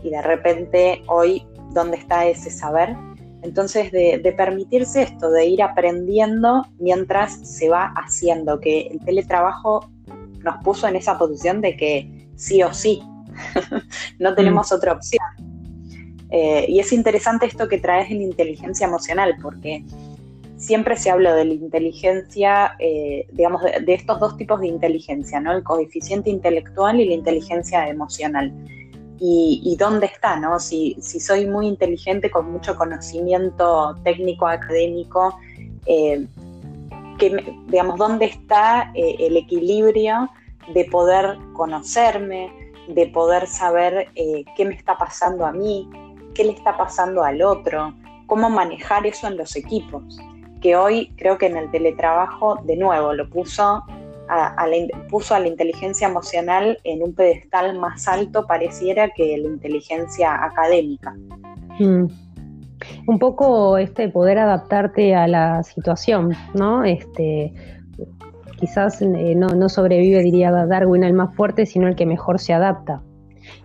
y 0.03 0.09
de 0.09 0.21
repente 0.21 1.03
hoy, 1.07 1.45
¿dónde 1.73 1.97
está 1.97 2.25
ese 2.25 2.49
saber? 2.49 2.95
Entonces, 3.43 3.91
de, 3.91 4.17
de, 4.17 4.31
permitirse 4.33 5.03
esto, 5.03 5.29
de 5.29 5.45
ir 5.45 5.61
aprendiendo 5.61 6.65
mientras 6.79 7.33
se 7.47 7.69
va 7.69 7.93
haciendo, 7.95 8.59
que 8.59 8.87
el 8.87 8.99
teletrabajo 9.05 9.89
nos 10.43 10.61
puso 10.63 10.87
en 10.87 10.95
esa 10.95 11.17
posición 11.17 11.61
de 11.61 11.77
que 11.77 12.28
sí 12.39 12.63
o 12.63 12.73
sí, 12.73 13.03
no 14.19 14.33
tenemos 14.33 14.71
mm. 14.71 14.75
otra 14.75 14.93
opción. 14.93 15.21
Eh, 16.31 16.65
y 16.69 16.79
es 16.79 16.93
interesante 16.93 17.45
esto 17.45 17.67
que 17.67 17.79
traes 17.79 18.09
en 18.09 18.21
inteligencia 18.21 18.87
emocional, 18.87 19.35
porque 19.41 19.83
siempre 20.57 20.95
se 20.95 21.09
habla 21.09 21.33
de 21.35 21.45
la 21.45 21.53
inteligencia, 21.53 22.75
eh, 22.79 23.27
digamos, 23.33 23.61
de, 23.63 23.93
estos 23.93 24.19
dos 24.19 24.37
tipos 24.37 24.61
de 24.61 24.67
inteligencia, 24.67 25.39
¿no? 25.41 25.51
El 25.51 25.63
coeficiente 25.63 26.29
intelectual 26.29 26.99
y 26.99 27.05
la 27.05 27.13
inteligencia 27.13 27.87
emocional. 27.89 28.53
Y, 29.21 29.75
dónde 29.77 30.05
está, 30.05 30.39
¿no? 30.39 30.59
Si, 30.59 30.95
soy 31.01 31.45
muy 31.45 31.67
inteligente 31.67 32.31
con 32.31 32.49
mucho 32.49 32.77
conocimiento 32.77 33.95
técnico, 34.05 34.47
académico, 34.47 35.37
eh, 35.85 36.25
que, 37.17 37.53
digamos, 37.67 37.97
dónde 37.97 38.27
está 38.27 38.93
el 38.95 39.35
equilibrio 39.35 40.29
de 40.73 40.85
poder 40.85 41.37
conocerme, 41.53 42.51
de 42.87 43.07
poder 43.07 43.47
saber 43.47 44.09
qué 44.15 44.65
me 44.65 44.75
está 44.75 44.97
pasando 44.97 45.45
a 45.45 45.51
mí, 45.51 45.89
qué 46.33 46.43
le 46.43 46.51
está 46.51 46.77
pasando 46.77 47.23
al 47.23 47.41
otro, 47.41 47.93
cómo 48.25 48.49
manejar 48.49 49.05
eso 49.05 49.27
en 49.27 49.37
los 49.37 49.55
equipos, 49.55 50.19
que 50.61 50.75
hoy 50.75 51.13
creo 51.17 51.37
que 51.37 51.47
en 51.47 51.57
el 51.57 51.71
teletrabajo 51.71 52.57
de 52.63 52.77
nuevo 52.77 53.13
lo 53.13 53.29
puso 53.29 53.83
a, 54.29 54.67
la, 54.67 55.07
puso 55.09 55.33
a 55.33 55.39
la 55.39 55.47
inteligencia 55.47 56.07
emocional 56.07 56.77
en 56.83 57.01
un 57.01 57.13
pedestal 57.13 57.77
más 57.79 58.07
alto 58.07 58.45
pareciera 58.45 59.09
que 59.09 59.37
la 59.37 59.47
inteligencia 59.47 60.43
académica. 60.43 61.15
Mm. 61.79 62.05
Un 63.07 63.19
poco 63.19 63.77
este 63.77 64.07
poder 64.07 64.37
adaptarte 64.37 65.15
a 65.15 65.27
la 65.27 65.63
situación, 65.63 66.33
¿no? 66.53 66.83
Este, 66.83 67.51
quizás 68.59 69.01
eh, 69.01 69.35
no, 69.35 69.47
no 69.47 69.69
sobrevive, 69.69 70.21
diría 70.21 70.51
Darwin, 70.51 71.03
el 71.03 71.13
más 71.13 71.33
fuerte, 71.35 71.65
sino 71.65 71.87
el 71.87 71.95
que 71.95 72.05
mejor 72.05 72.39
se 72.39 72.53
adapta. 72.53 73.01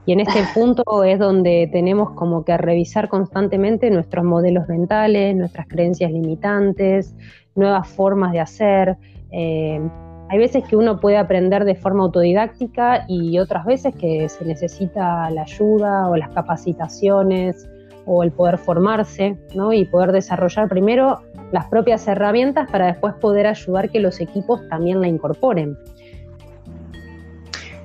Y 0.06 0.12
en 0.12 0.20
este 0.20 0.40
punto 0.54 1.04
es 1.04 1.18
donde 1.18 1.68
tenemos 1.72 2.10
como 2.10 2.44
que 2.44 2.56
revisar 2.56 3.08
constantemente 3.08 3.90
nuestros 3.90 4.24
modelos 4.24 4.68
mentales, 4.68 5.36
nuestras 5.36 5.66
creencias 5.66 6.12
limitantes, 6.12 7.14
nuevas 7.54 7.88
formas 7.88 8.32
de 8.32 8.40
hacer. 8.40 8.96
Eh, 9.32 9.80
hay 10.28 10.38
veces 10.38 10.64
que 10.64 10.76
uno 10.76 11.00
puede 11.00 11.18
aprender 11.18 11.64
de 11.64 11.74
forma 11.74 12.04
autodidáctica 12.04 13.04
y 13.08 13.38
otras 13.38 13.66
veces 13.66 13.94
que 13.94 14.28
se 14.28 14.44
necesita 14.44 15.28
la 15.30 15.42
ayuda 15.42 16.08
o 16.08 16.16
las 16.16 16.30
capacitaciones 16.30 17.68
o 18.06 18.22
el 18.22 18.32
poder 18.32 18.58
formarse 18.58 19.36
¿no? 19.54 19.72
y 19.72 19.84
poder 19.84 20.12
desarrollar 20.12 20.68
primero 20.68 21.20
las 21.52 21.66
propias 21.66 22.06
herramientas 22.08 22.68
para 22.70 22.86
después 22.86 23.14
poder 23.14 23.46
ayudar 23.46 23.90
que 23.90 24.00
los 24.00 24.20
equipos 24.20 24.60
también 24.68 25.00
la 25.00 25.08
incorporen. 25.08 25.76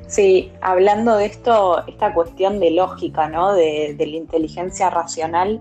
Sí, 0.10 0.52
hablando 0.62 1.18
de 1.18 1.28
esto, 1.28 1.86
esta 1.86 2.16
cuestión 2.16 2.60
de 2.60 2.72
lógica, 2.72 3.30
¿no? 3.30 3.54
De, 3.54 3.96
la 3.96 4.18
inteligencia 4.18 4.90
racional, 4.90 5.60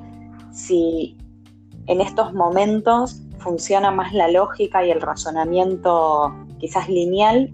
si 0.52 1.18
en 1.86 2.00
estos 2.00 2.32
momentos 2.32 3.20
funciona 3.40 3.90
más 3.90 4.14
la 4.14 4.28
lógica 4.28 4.86
y 4.86 4.90
el 4.90 5.02
razonamiento 5.02 6.34
quizás 6.58 6.88
lineal 6.88 7.52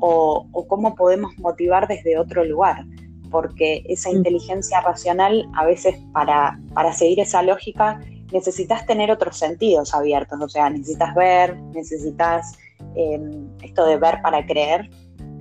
o, 0.00 0.46
cómo 0.68 0.94
podemos 0.94 1.32
motivar 1.38 1.88
desde 1.88 2.18
otro 2.18 2.44
lugar, 2.44 2.84
porque 3.30 3.82
esa 3.88 4.10
mm. 4.10 4.16
inteligencia 4.16 4.82
racional 4.82 5.48
a 5.56 5.64
veces 5.64 5.96
para, 6.12 6.60
para 6.74 6.92
seguir 6.92 7.20
esa 7.20 7.42
lógica 7.42 8.00
necesitas 8.34 8.84
tener 8.84 9.12
otros 9.12 9.38
sentidos 9.38 9.94
abiertos, 9.94 10.38
o 10.40 10.48
sea, 10.48 10.68
necesitas 10.68 11.14
ver, 11.14 11.56
necesitas 11.72 12.58
eh, 12.96 13.20
esto 13.62 13.86
de 13.86 13.96
ver 13.96 14.20
para 14.22 14.44
creer, 14.44 14.90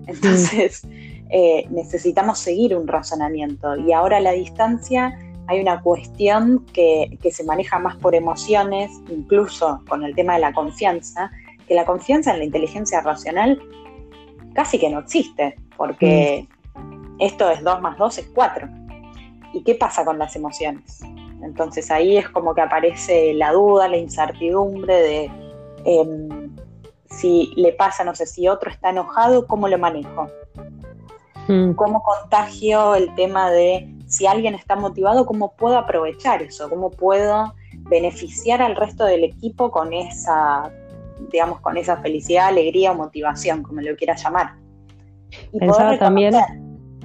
entonces, 0.06 0.88
eh, 1.30 1.66
necesitamos 1.72 2.38
seguir 2.38 2.76
un 2.78 2.88
razonamiento 2.88 3.76
y 3.78 3.92
ahora 3.92 4.18
a 4.18 4.22
la 4.22 4.32
distancia 4.32 5.18
hay 5.48 5.60
una 5.60 5.82
cuestión 5.82 6.66
que, 6.72 7.18
se 7.32 7.44
maneja 7.44 7.80
más 7.80 7.98
por 7.98 8.14
emociones, 8.14 8.92
incluso 9.10 9.82
con 9.90 10.04
el 10.04 10.16
tema 10.16 10.36
de 10.36 10.42
la 10.42 10.54
confianza, 10.54 11.32
que 11.68 11.74
la 11.74 11.86
confianza 11.86 12.32
en 12.32 12.40
la 12.40 12.46
inteligencia 12.46 13.02
racional 13.02 13.60
casi 14.54 14.78
que 14.78 14.90
no 14.90 15.00
existe, 15.00 15.56
porque 15.76 16.48
mm. 16.76 17.16
esto 17.20 17.50
es 17.50 17.64
2 17.64 17.82
más 17.82 17.98
2 17.98 18.18
es 18.20 18.26
4. 18.36 18.70
¿Y 19.54 19.64
qué 19.64 19.76
pasa 19.76 20.06
con 20.06 20.18
las 20.18 20.36
emociones? 20.36 21.02
Entonces 21.44 21.92
ahí 21.92 22.18
es 22.18 22.30
como 22.30 22.54
que 22.56 22.62
aparece 22.62 23.34
la 23.34 23.52
duda, 23.52 23.88
la 23.88 23.98
incertidumbre 23.98 24.96
de... 24.96 25.32
Em, 25.86 26.54
si 27.06 27.54
le 27.56 27.74
pasa, 27.74 28.04
no 28.04 28.16
sé, 28.16 28.26
si 28.26 28.48
otro 28.48 28.72
está 28.72 28.90
enojado, 28.90 29.46
¿cómo 29.46 29.68
lo 29.68 29.78
manejo? 29.78 30.28
Mm. 31.48 31.74
¿Cómo 31.74 32.02
contagio 32.02 32.96
el 32.96 33.14
tema 33.16 33.52
de 33.52 33.94
si 34.08 34.26
alguien 34.26 34.56
está 34.56 34.76
motivado, 34.76 35.26
cómo 35.26 35.54
puedo 35.54 35.78
aprovechar 35.78 36.42
eso? 36.42 36.70
¿Cómo 36.70 36.90
puedo 36.90 37.54
beneficiar 37.90 38.62
al 38.62 38.76
resto 38.76 39.06
del 39.06 39.24
equipo 39.24 39.72
con 39.72 39.94
esa, 39.94 40.72
digamos, 41.32 41.60
con 41.60 41.78
esa 41.78 41.98
felicidad, 41.98 42.48
alegría 42.48 42.92
o 42.92 42.96
motivación, 42.96 43.64
como 43.64 43.82
lo 43.82 43.96
quieras 43.96 44.24
llamar? 44.24 44.56
Y 45.52 45.60
Pensaba 45.60 45.98
también, 45.98 46.34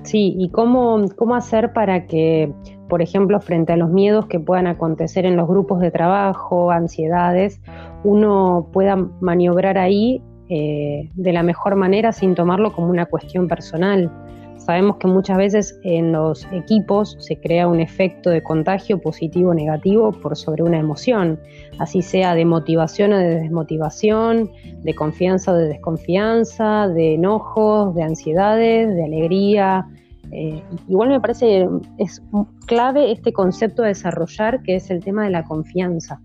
sí, 0.04 0.34
y 0.38 0.50
cómo, 0.50 1.04
cómo 1.16 1.34
hacer 1.34 1.72
para 1.72 2.06
que, 2.06 2.52
por 2.88 3.02
ejemplo, 3.02 3.40
frente 3.40 3.72
a 3.72 3.76
los 3.76 3.90
miedos 3.90 4.26
que 4.26 4.40
puedan 4.40 4.66
acontecer 4.66 5.26
en 5.26 5.36
los 5.36 5.46
grupos 5.46 5.80
de 5.80 5.90
trabajo, 5.90 6.70
ansiedades, 6.70 7.60
uno 8.04 8.68
pueda 8.72 8.96
maniobrar 9.20 9.78
ahí 9.78 10.22
eh, 10.48 11.10
de 11.14 11.32
la 11.32 11.42
mejor 11.42 11.76
manera 11.76 12.12
sin 12.12 12.34
tomarlo 12.34 12.72
como 12.72 12.88
una 12.88 13.06
cuestión 13.06 13.48
personal. 13.48 14.10
Sabemos 14.56 14.96
que 14.96 15.06
muchas 15.06 15.36
veces 15.36 15.78
en 15.82 16.12
los 16.12 16.46
equipos 16.52 17.16
se 17.20 17.38
crea 17.38 17.68
un 17.68 17.80
efecto 17.80 18.28
de 18.30 18.42
contagio 18.42 19.00
positivo 19.00 19.50
o 19.50 19.54
negativo 19.54 20.12
por 20.12 20.36
sobre 20.36 20.62
una 20.62 20.78
emoción, 20.78 21.38
así 21.78 22.02
sea 22.02 22.34
de 22.34 22.44
motivación 22.44 23.12
o 23.12 23.18
de 23.18 23.40
desmotivación, 23.40 24.50
de 24.82 24.94
confianza 24.94 25.52
o 25.52 25.54
de 25.54 25.68
desconfianza, 25.68 26.88
de 26.88 27.14
enojos, 27.14 27.94
de 27.94 28.02
ansiedades, 28.02 28.94
de 28.94 29.04
alegría. 29.04 29.86
Eh, 30.30 30.62
igual 30.88 31.08
me 31.08 31.20
parece 31.20 31.68
es 31.96 32.22
clave 32.66 33.12
este 33.12 33.32
concepto 33.32 33.82
de 33.82 33.88
desarrollar 33.88 34.62
que 34.62 34.76
es 34.76 34.90
el 34.90 35.02
tema 35.02 35.24
de 35.24 35.30
la 35.30 35.44
confianza. 35.44 36.20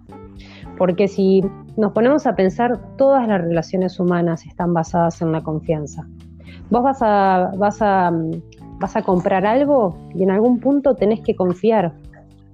Porque 0.78 1.08
si 1.08 1.44
nos 1.78 1.92
ponemos 1.94 2.26
a 2.26 2.36
pensar, 2.36 2.80
todas 2.98 3.28
las 3.28 3.42
relaciones 3.42 4.00
humanas 4.00 4.46
están 4.46 4.74
basadas 4.74 5.22
en 5.22 5.32
la 5.32 5.42
confianza. 5.42 6.08
Vos 6.70 6.84
vas 6.84 7.02
a, 7.02 7.52
vas 7.58 7.82
a, 7.82 8.12
vas 8.80 8.96
a 8.96 9.02
comprar 9.04 9.46
algo 9.46 9.96
y 10.16 10.24
en 10.24 10.32
algún 10.32 10.60
punto 10.60 10.96
tenés 10.96 11.22
que 11.22 11.36
confiar. 11.36 11.94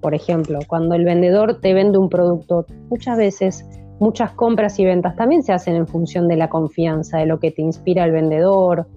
Por 0.02 0.14
ejemplo, 0.14 0.60
cuando 0.68 0.96
el 0.96 1.06
vendedor 1.06 1.60
te 1.60 1.74
vende 1.74 1.98
un 1.98 2.10
producto, 2.10 2.66
muchas 2.90 3.18
veces 3.18 3.66
muchas 4.00 4.32
compras 4.32 4.80
y 4.80 4.86
ventas 4.86 5.16
también 5.16 5.44
se 5.44 5.52
hacen 5.52 5.76
en 5.76 5.88
función 5.88 6.28
de 6.28 6.38
la 6.38 6.50
confianza, 6.50 7.18
de 7.18 7.26
lo 7.26 7.40
que 7.40 7.52
te 7.52 7.62
inspira 7.62 8.06
el 8.06 8.12
vendedor, 8.12 8.88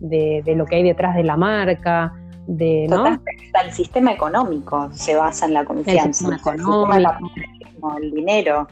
de, 0.00 0.42
lo 0.56 0.66
que 0.66 0.76
hay 0.76 0.82
detrás 0.82 1.14
de 1.14 1.24
la 1.24 1.36
marca, 1.36 2.12
de 2.46 2.86
¿no? 2.88 3.06
el 3.06 3.72
sistema 3.72 4.12
económico 4.12 4.88
se 4.92 5.14
basa 5.14 5.46
en 5.46 5.54
la 5.54 5.64
confianza. 5.64 6.06
El 6.06 6.14
sistema 6.14 6.36
económico, 6.36 7.96
el 8.02 8.10
dinero. 8.10 8.66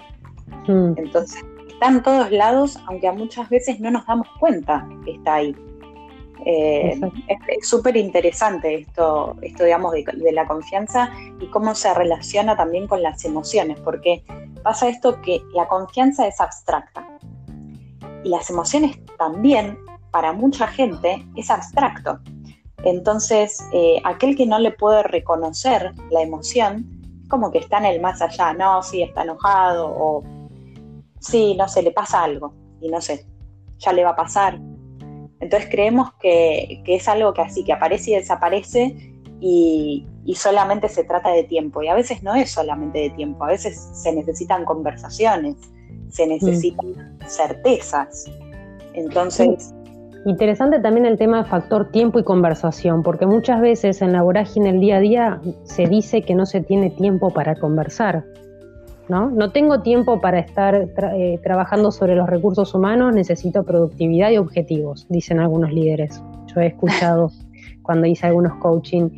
Mm. 0.66 0.94
Entonces, 0.96 1.44
está 1.68 1.88
en 1.88 2.02
todos 2.02 2.30
lados, 2.32 2.78
aunque 2.86 3.06
a 3.06 3.12
muchas 3.12 3.48
veces 3.48 3.78
no 3.78 3.90
nos 3.90 4.04
damos 4.06 4.26
cuenta 4.40 4.88
que 5.04 5.12
está 5.12 5.34
ahí. 5.34 5.54
Eh, 6.44 6.98
es 7.28 7.68
súper 7.68 7.96
interesante 7.96 8.74
esto, 8.74 9.36
esto 9.42 9.64
digamos, 9.64 9.92
de, 9.92 10.32
la 10.32 10.46
confianza 10.46 11.10
y 11.40 11.46
cómo 11.48 11.74
se 11.74 11.92
relaciona 11.94 12.56
también 12.56 12.86
con 12.86 13.02
las 13.02 13.24
emociones, 13.24 13.78
porque 13.80 14.24
pasa 14.62 14.88
esto 14.88 15.20
que 15.20 15.42
la 15.52 15.68
confianza 15.68 16.26
es 16.26 16.40
abstracta 16.40 17.06
y 18.24 18.28
las 18.28 18.48
emociones 18.50 18.98
también, 19.18 19.78
para 20.10 20.32
mucha 20.32 20.66
gente, 20.66 21.24
es 21.36 21.50
abstracto. 21.50 22.20
Entonces, 22.84 23.58
eh, 23.72 24.00
aquel 24.04 24.36
que 24.36 24.46
no 24.46 24.58
le 24.58 24.70
puede 24.70 25.02
reconocer 25.02 25.92
la 26.10 26.22
emoción, 26.22 26.86
como 27.28 27.50
que 27.50 27.58
está 27.58 27.78
en 27.78 27.86
el 27.86 28.00
más 28.00 28.22
allá, 28.22 28.52
no, 28.54 28.82
sí, 28.82 29.02
está 29.02 29.22
enojado 29.22 29.86
o 29.88 30.24
sí, 31.20 31.54
no 31.56 31.68
sé, 31.68 31.82
le 31.82 31.90
pasa 31.90 32.22
algo 32.22 32.54
y 32.80 32.88
no 32.88 33.00
sé, 33.00 33.26
ya 33.78 33.92
le 33.92 34.04
va 34.04 34.10
a 34.10 34.16
pasar. 34.16 34.58
Entonces 35.40 35.68
creemos 35.70 36.10
que, 36.20 36.82
es 36.86 37.08
algo 37.08 37.32
que 37.34 37.42
así, 37.42 37.64
que 37.64 37.72
aparece 37.72 38.12
y 38.12 38.14
desaparece 38.14 38.96
y, 39.40 40.06
solamente 40.34 40.88
se 40.88 41.04
trata 41.04 41.30
de 41.30 41.44
tiempo. 41.44 41.82
Y 41.82 41.88
a 41.88 41.94
veces 41.94 42.22
no 42.22 42.34
es 42.34 42.50
solamente 42.50 42.98
de 42.98 43.10
tiempo, 43.10 43.44
a 43.44 43.48
veces 43.48 43.88
se 43.94 44.12
necesitan 44.12 44.64
conversaciones, 44.64 45.56
se 46.10 46.26
necesitan 46.26 47.18
certezas. 47.26 48.26
Entonces... 48.94 49.74
Interesante 50.28 50.78
también 50.78 51.06
el 51.06 51.16
tema 51.16 51.38
de 51.38 51.48
factor 51.48 51.90
tiempo 51.90 52.18
y 52.18 52.22
conversación, 52.22 53.02
porque 53.02 53.24
muchas 53.24 53.62
veces 53.62 54.02
en 54.02 54.12
la 54.12 54.20
vorágine 54.20 54.68
el 54.68 54.78
día 54.78 54.98
a 54.98 55.00
día 55.00 55.40
se 55.62 55.86
dice 55.86 56.20
que 56.20 56.34
no 56.34 56.44
se 56.44 56.60
tiene 56.60 56.90
tiempo 56.90 57.30
para 57.30 57.54
conversar. 57.54 58.26
¿no? 59.08 59.30
No 59.30 59.52
tengo 59.52 59.80
tiempo 59.80 60.20
para 60.20 60.38
estar 60.38 60.74
eh, 61.14 61.40
trabajando 61.42 61.90
sobre 61.90 62.14
los 62.14 62.28
recursos 62.28 62.74
humanos, 62.74 63.14
necesito 63.14 63.64
productividad 63.64 64.30
y 64.30 64.36
objetivos, 64.36 65.06
dicen 65.08 65.40
algunos 65.40 65.72
líderes. 65.72 66.22
Yo 66.54 66.60
he 66.60 66.66
escuchado 66.66 67.30
cuando 67.82 68.06
hice 68.06 68.26
algunos 68.26 68.52
coaching. 68.56 69.08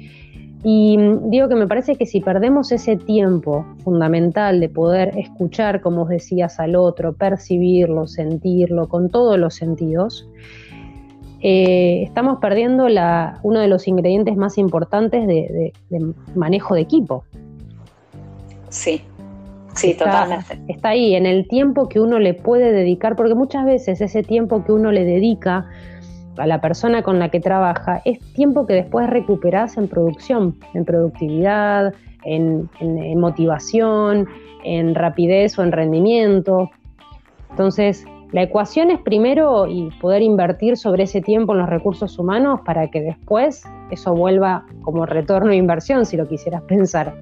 Y 0.62 0.96
digo 1.24 1.48
que 1.48 1.56
me 1.56 1.66
parece 1.66 1.96
que 1.96 2.06
si 2.06 2.20
perdemos 2.20 2.70
ese 2.70 2.96
tiempo 2.96 3.66
fundamental 3.82 4.60
de 4.60 4.68
poder 4.68 5.18
escuchar, 5.18 5.80
como 5.80 6.02
os 6.02 6.08
decías, 6.08 6.60
al 6.60 6.76
otro, 6.76 7.14
percibirlo, 7.14 8.06
sentirlo, 8.06 8.88
con 8.88 9.08
todos 9.08 9.36
los 9.40 9.56
sentidos, 9.56 10.28
eh, 11.42 12.02
estamos 12.02 12.38
perdiendo 12.38 12.86
uno 13.42 13.60
de 13.60 13.68
los 13.68 13.88
ingredientes 13.88 14.36
más 14.36 14.58
importantes 14.58 15.26
de, 15.26 15.72
manejo 16.34 16.74
de 16.74 16.82
equipo. 16.82 17.24
Sí, 18.68 19.02
sí, 19.74 19.94
totalmente. 19.94 20.60
Está 20.68 20.90
ahí, 20.90 21.14
en 21.14 21.26
el 21.26 21.48
tiempo 21.48 21.88
que 21.88 22.00
uno 22.00 22.18
le 22.18 22.34
puede 22.34 22.72
dedicar, 22.72 23.16
porque 23.16 23.34
muchas 23.34 23.64
veces 23.64 24.00
ese 24.00 24.22
tiempo 24.22 24.64
que 24.64 24.72
uno 24.72 24.92
le 24.92 25.04
dedica 25.04 25.66
a 26.36 26.46
la 26.46 26.60
persona 26.60 27.02
con 27.02 27.18
la 27.18 27.30
que 27.30 27.40
trabaja 27.40 28.00
es 28.04 28.20
tiempo 28.34 28.66
que 28.66 28.74
después 28.74 29.08
recuperas 29.08 29.76
en 29.76 29.88
producción, 29.88 30.56
en 30.74 30.84
productividad, 30.84 31.94
en 32.24 32.68
motivación, 33.18 34.28
en 34.64 34.94
rapidez 34.94 35.58
o 35.58 35.62
en 35.62 35.72
rendimiento. 35.72 36.70
Entonces, 37.50 38.04
la 38.32 38.42
ecuación 38.42 38.90
es 38.90 39.00
primero 39.00 39.66
y 39.66 39.90
poder 40.00 40.22
invertir 40.22 40.76
sobre 40.76 41.04
ese 41.04 41.20
tiempo 41.20 41.52
en 41.52 41.58
los 41.58 41.68
recursos 41.68 42.18
humanos 42.18 42.60
para 42.64 42.88
que 42.88 43.00
después 43.00 43.64
eso 43.90 44.14
vuelva 44.14 44.66
como 44.82 45.04
retorno 45.04 45.50
de 45.50 45.56
inversión, 45.56 46.06
si 46.06 46.16
lo 46.16 46.28
quisieras 46.28 46.62
pensar. 46.62 47.20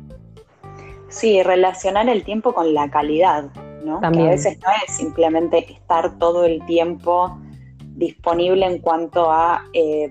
Sí, 1.09 1.43
relacionar 1.43 2.09
el 2.11 2.25
tiempo 2.25 2.53
con 2.53 2.75
la 2.75 2.91
calidad, 2.91 3.45
¿no? 3.83 4.00
Que 4.00 4.07
a 4.07 4.11
veces 4.11 4.59
no 4.59 4.69
es 4.87 4.95
simplemente 4.95 5.73
estar 5.73 6.19
todo 6.19 6.45
el 6.45 6.65
tiempo 6.67 7.38
disponible 7.97 8.67
en 8.67 8.79
cuanto 8.79 9.31
a, 9.31 9.65
eh, 9.73 10.11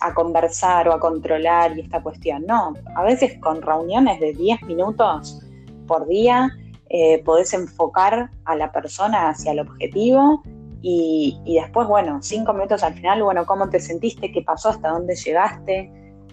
a 0.00 0.14
conversar 0.14 0.88
o 0.88 0.92
a 0.92 1.00
controlar 1.00 1.76
y 1.76 1.80
esta 1.80 2.00
cuestión. 2.02 2.46
No, 2.46 2.72
a 2.94 3.02
veces 3.02 3.36
con 3.40 3.60
reuniones 3.62 4.20
de 4.20 4.32
10 4.32 4.62
minutos 4.62 5.42
por 5.88 6.06
día 6.06 6.56
eh, 6.88 7.22
podés 7.24 7.52
enfocar 7.52 8.30
a 8.44 8.54
la 8.54 8.70
persona 8.70 9.28
hacia 9.28 9.52
el 9.52 9.60
objetivo 9.60 10.42
y, 10.88 11.58
después, 11.60 11.88
bueno, 11.88 12.20
cinco 12.22 12.52
minutos 12.52 12.84
al 12.84 12.94
final, 12.94 13.20
bueno, 13.20 13.44
¿cómo 13.44 13.68
te 13.68 13.80
sentiste? 13.80 14.30
¿Qué 14.30 14.42
pasó? 14.42 14.68
¿Hasta 14.68 14.90
dónde 14.90 15.16
llegaste? 15.16 15.90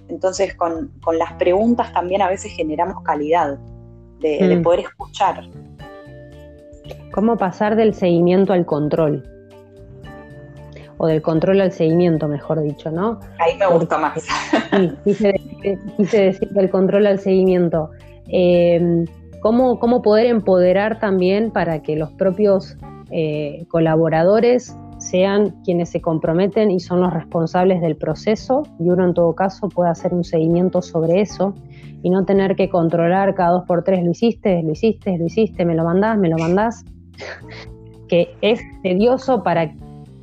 Entonces, 0.10 0.53
con, 0.53 0.91
las 1.17 1.33
preguntas 1.33 1.91
también 1.91 2.22
a 2.22 2.29
veces 2.29 2.51
generamos 2.51 3.01
calidad 3.03 3.57
de, 4.19 4.57
mm. 4.57 4.62
poder 4.62 4.81
escuchar. 4.81 5.43
¿Cómo 7.12 7.36
pasar 7.36 7.75
del 7.75 7.95
seguimiento 7.95 8.53
al 8.53 8.67
control? 8.67 9.27
O 10.98 11.07
del 11.07 11.24
control 11.24 11.62
al 11.62 11.72
seguimiento, 11.72 12.27
mejor 12.27 12.62
dicho, 12.62 12.91
¿no? 12.91 13.19
Ahí 13.39 13.57
me 13.57 13.65
gusta 13.65 13.98
más. 13.98 14.22
Sí, 14.72 14.91
quise, 15.03 15.33
decir 15.98 16.50
del 16.50 16.69
control 16.69 17.07
al 17.07 17.19
seguimiento. 17.19 17.89
Eh, 18.27 19.05
cómo, 19.43 20.01
poder 20.01 20.27
empoderar 20.27 21.00
también 21.00 21.51
para 21.51 21.81
que 21.81 21.97
los 21.97 22.12
propios 22.13 22.77
eh, 23.12 23.65
colaboradores 23.67 24.75
sean 25.00 25.51
quienes 25.65 25.89
se 25.89 26.00
comprometen 26.00 26.71
y 26.71 26.79
son 26.79 27.01
los 27.01 27.13
responsables 27.13 27.82
del 27.82 27.97
proceso 27.97 28.63
y 28.79 28.89
uno 28.89 29.03
en 29.03 29.13
todo 29.13 29.36
caso 29.36 29.67
pueda 29.67 29.91
hacer 29.91 30.13
un 30.13 30.23
seguimiento 30.23 30.82
sobre 30.82 31.19
eso 31.19 31.53
y 32.03 32.10
no 32.10 32.23
tener 32.23 32.56
que 32.56 32.69
controlar 32.69 33.36
cada 33.36 33.51
dos 33.51 33.65
por 33.65 33.84
tres, 33.84 34.03
lo 34.03 34.12
hiciste, 34.12 34.63
lo 34.63 34.71
hiciste, 34.71 35.17
lo 35.17 35.25
hiciste, 35.25 35.65
me 35.65 35.75
lo 35.75 35.84
mandás, 35.84 36.17
me 36.17 36.29
lo 36.29 36.38
mandás, 36.38 36.86
que 38.08 38.34
es 38.41 38.62
tedioso 38.82 39.43
para, 39.43 39.73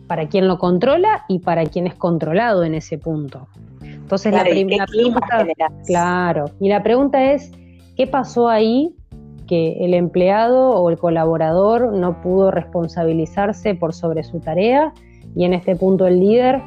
para 0.06 0.28
quien 0.28 0.48
lo 0.48 0.59
controla 0.59 1.24
y 1.28 1.40
para 1.40 1.66
quien 1.66 1.87
es 1.87 1.94
controlado 1.94 2.64
en 2.64 2.74
ese 2.74 2.96
punto. 2.96 3.48
Entonces 3.83 4.33
la, 4.33 4.44
primera 4.44 4.87
pregunta, 4.87 5.46
claro, 5.87 6.46
y 6.59 6.70
la 6.70 6.83
pregunta 6.83 7.33
es, 7.33 7.52
¿qué 7.96 8.06
pasó 8.06 8.48
ahí 8.48 8.94
que 9.50 9.84
el 9.84 9.94
empleado 9.94 10.70
o 10.70 10.90
el 10.90 10.96
colaborador 10.96 11.92
no 11.92 12.22
pudo 12.22 12.52
responsabilizarse 12.52 13.74
por 13.74 13.92
sobre 13.92 14.22
su 14.22 14.38
tarea 14.38 14.92
y 15.34 15.44
en 15.44 15.54
este 15.54 15.74
punto 15.74 16.06
el 16.06 16.20
líder, 16.20 16.62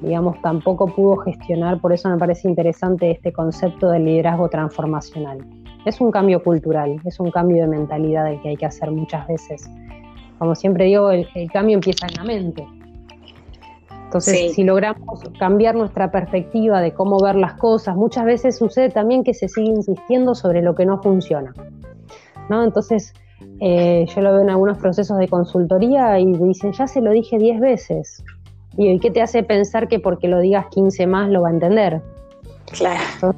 digamos, 0.00 0.40
tampoco 0.40 0.86
pudo 0.86 1.16
gestionar, 1.16 1.80
por 1.80 1.92
eso 1.92 2.08
me 2.08 2.18
parece 2.18 2.48
interesante 2.48 3.10
este 3.10 3.32
concepto 3.32 3.90
del 3.90 4.04
liderazgo 4.04 4.48
transformacional. 4.48 5.38
Es 5.84 6.00
un 6.00 6.12
cambio 6.12 6.44
cultural, 6.44 7.00
es 7.04 7.18
un 7.18 7.32
cambio 7.32 7.62
de 7.62 7.66
mentalidad 7.66 8.32
el 8.32 8.40
que 8.40 8.50
hay 8.50 8.56
que 8.56 8.66
hacer 8.66 8.92
muchas 8.92 9.26
veces. 9.26 9.68
Como 10.38 10.54
siempre 10.54 10.84
digo, 10.84 11.10
el, 11.10 11.26
cambio 11.52 11.74
empieza 11.74 12.06
en 12.06 12.14
la 12.14 12.22
mente. 12.22 12.64
Entonces, 14.04 14.54
si 14.54 14.62
logramos 14.62 15.24
cambiar 15.40 15.74
nuestra 15.74 16.12
perspectiva 16.12 16.80
de 16.80 16.92
cómo 16.92 17.18
ver 17.18 17.34
las 17.34 17.54
cosas, 17.54 17.96
muchas 17.96 18.26
veces 18.26 18.58
sucede 18.58 18.90
también 18.90 19.24
que 19.24 19.34
se 19.34 19.48
sigue 19.48 19.70
insistiendo 19.70 20.36
sobre 20.36 20.62
lo 20.62 20.76
que 20.76 20.86
no 20.86 21.02
funciona. 21.02 21.52
Entonces, 22.50 23.14
eh, 23.60 24.06
yo 24.14 24.20
lo 24.20 24.32
veo 24.32 24.42
en 24.42 24.50
algunos 24.50 24.78
procesos 24.78 25.18
de 25.18 25.28
consultoría 25.28 26.18
y 26.18 26.32
dicen, 26.32 26.72
ya 26.72 26.86
se 26.86 27.00
lo 27.00 27.10
dije 27.10 27.38
10 27.38 27.60
veces. 27.60 28.24
¿Y 28.76 28.98
qué 28.98 29.10
te 29.10 29.22
hace 29.22 29.42
pensar 29.42 29.88
que 29.88 29.98
porque 29.98 30.28
lo 30.28 30.40
digas 30.40 30.66
15 30.70 31.06
más 31.06 31.30
lo 31.30 31.42
va 31.42 31.48
a 31.48 31.52
entender? 31.52 32.00
Claro. 32.66 33.34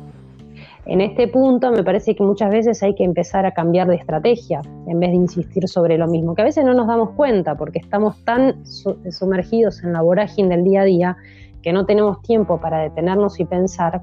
en 0.86 1.00
este 1.00 1.26
punto 1.26 1.72
me 1.72 1.82
parece 1.82 2.14
que 2.14 2.22
muchas 2.22 2.50
veces 2.50 2.82
hay 2.82 2.94
que 2.94 3.02
empezar 3.02 3.46
a 3.46 3.52
cambiar 3.52 3.88
de 3.88 3.96
estrategia 3.96 4.60
en 4.86 5.00
vez 5.00 5.10
de 5.10 5.16
insistir 5.16 5.66
sobre 5.66 5.98
lo 5.98 6.06
mismo, 6.06 6.34
que 6.34 6.42
a 6.42 6.44
veces 6.44 6.64
no 6.64 6.74
nos 6.74 6.86
damos 6.86 7.10
cuenta 7.10 7.56
porque 7.56 7.80
estamos 7.80 8.22
tan 8.24 8.64
sumergidos 8.64 9.82
en 9.82 9.92
la 9.92 10.02
vorágine 10.02 10.56
del 10.56 10.64
día 10.64 10.82
a 10.82 10.84
día 10.84 11.16
que 11.62 11.72
no 11.72 11.86
tenemos 11.86 12.20
tiempo 12.22 12.60
para 12.60 12.78
detenernos 12.78 13.40
y 13.40 13.44
pensar 13.44 14.02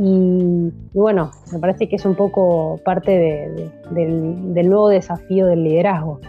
y, 0.00 0.72
bueno, 0.92 1.32
me 1.52 1.58
parece 1.58 1.88
que 1.88 1.96
es 1.96 2.04
un 2.04 2.14
poco 2.14 2.80
parte 2.84 3.50
del, 3.90 4.68
nuevo 4.68 4.88
desafío 4.88 5.46
del 5.46 5.64
liderazgo. 5.64 6.20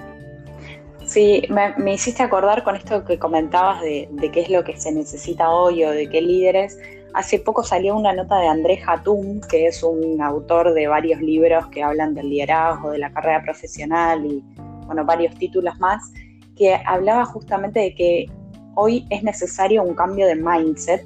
Sí, 1.05 1.43
me, 1.49 1.93
hiciste 1.93 2.23
acordar 2.23 2.63
con 2.63 2.75
esto 2.75 3.05
que 3.05 3.19
comentabas 3.19 3.81
de, 3.81 4.09
qué 4.33 4.41
es 4.41 4.49
lo 4.49 4.63
que 4.63 4.75
se 4.75 4.91
necesita 4.91 5.51
hoy 5.51 5.83
o 5.83 5.91
de 5.91 6.09
qué 6.09 6.19
líderes. 6.19 6.79
Hace 7.13 7.37
poco 7.37 7.63
salió 7.63 7.95
una 7.95 8.11
nota 8.11 8.39
de 8.39 8.47
Andrés 8.47 8.81
Hatum, 8.87 9.39
que 9.41 9.67
es 9.67 9.83
un 9.83 10.19
autor 10.19 10.73
de 10.73 10.87
varios 10.87 11.21
libros 11.21 11.67
que 11.67 11.83
hablan 11.83 12.15
del 12.15 12.29
liderazgo, 12.29 12.89
de 12.89 12.97
la 12.97 13.11
carrera 13.11 13.43
profesional 13.43 14.25
y 14.25 14.43
bueno, 14.87 15.05
varios 15.05 15.35
títulos 15.35 15.79
más, 15.79 16.11
que 16.55 16.75
hablaba 16.87 17.25
justamente 17.25 17.79
de 17.81 17.93
que 17.93 18.25
hoy 18.73 19.05
es 19.11 19.21
necesario 19.21 19.83
un 19.83 19.93
cambio 19.93 20.25
de 20.25 20.35
mindset, 20.35 21.05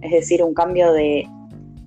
es 0.00 0.10
decir, 0.12 0.42
un 0.42 0.54
cambio 0.54 0.92
de, 0.92 1.26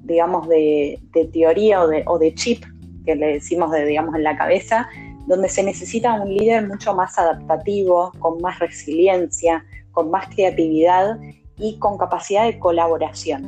digamos, 0.08 0.48
de, 0.48 1.00
teoría 1.32 1.84
o 1.84 1.88
de, 1.88 2.04
o 2.08 2.18
de, 2.18 2.34
chip, 2.34 2.64
que 3.06 3.16
le 3.16 3.34
decimos 3.34 3.72
de, 3.72 3.86
digamos, 3.86 4.16
en 4.16 4.24
la 4.24 4.38
cabeza, 4.38 4.90
donde 5.28 5.50
se 5.50 5.64
necesita 5.64 6.14
un 6.14 6.34
líder 6.34 6.68
mucho 6.68 6.96
más 6.96 7.18
adaptativo, 7.20 8.12
con 8.20 8.42
más 8.42 8.60
resiliencia, 8.60 9.66
con 9.92 10.10
más 10.10 10.28
creatividad 10.28 11.20
y 11.58 11.78
con 11.80 11.98
capacidad 11.98 12.46
de 12.46 12.58
colaboración. 12.58 13.46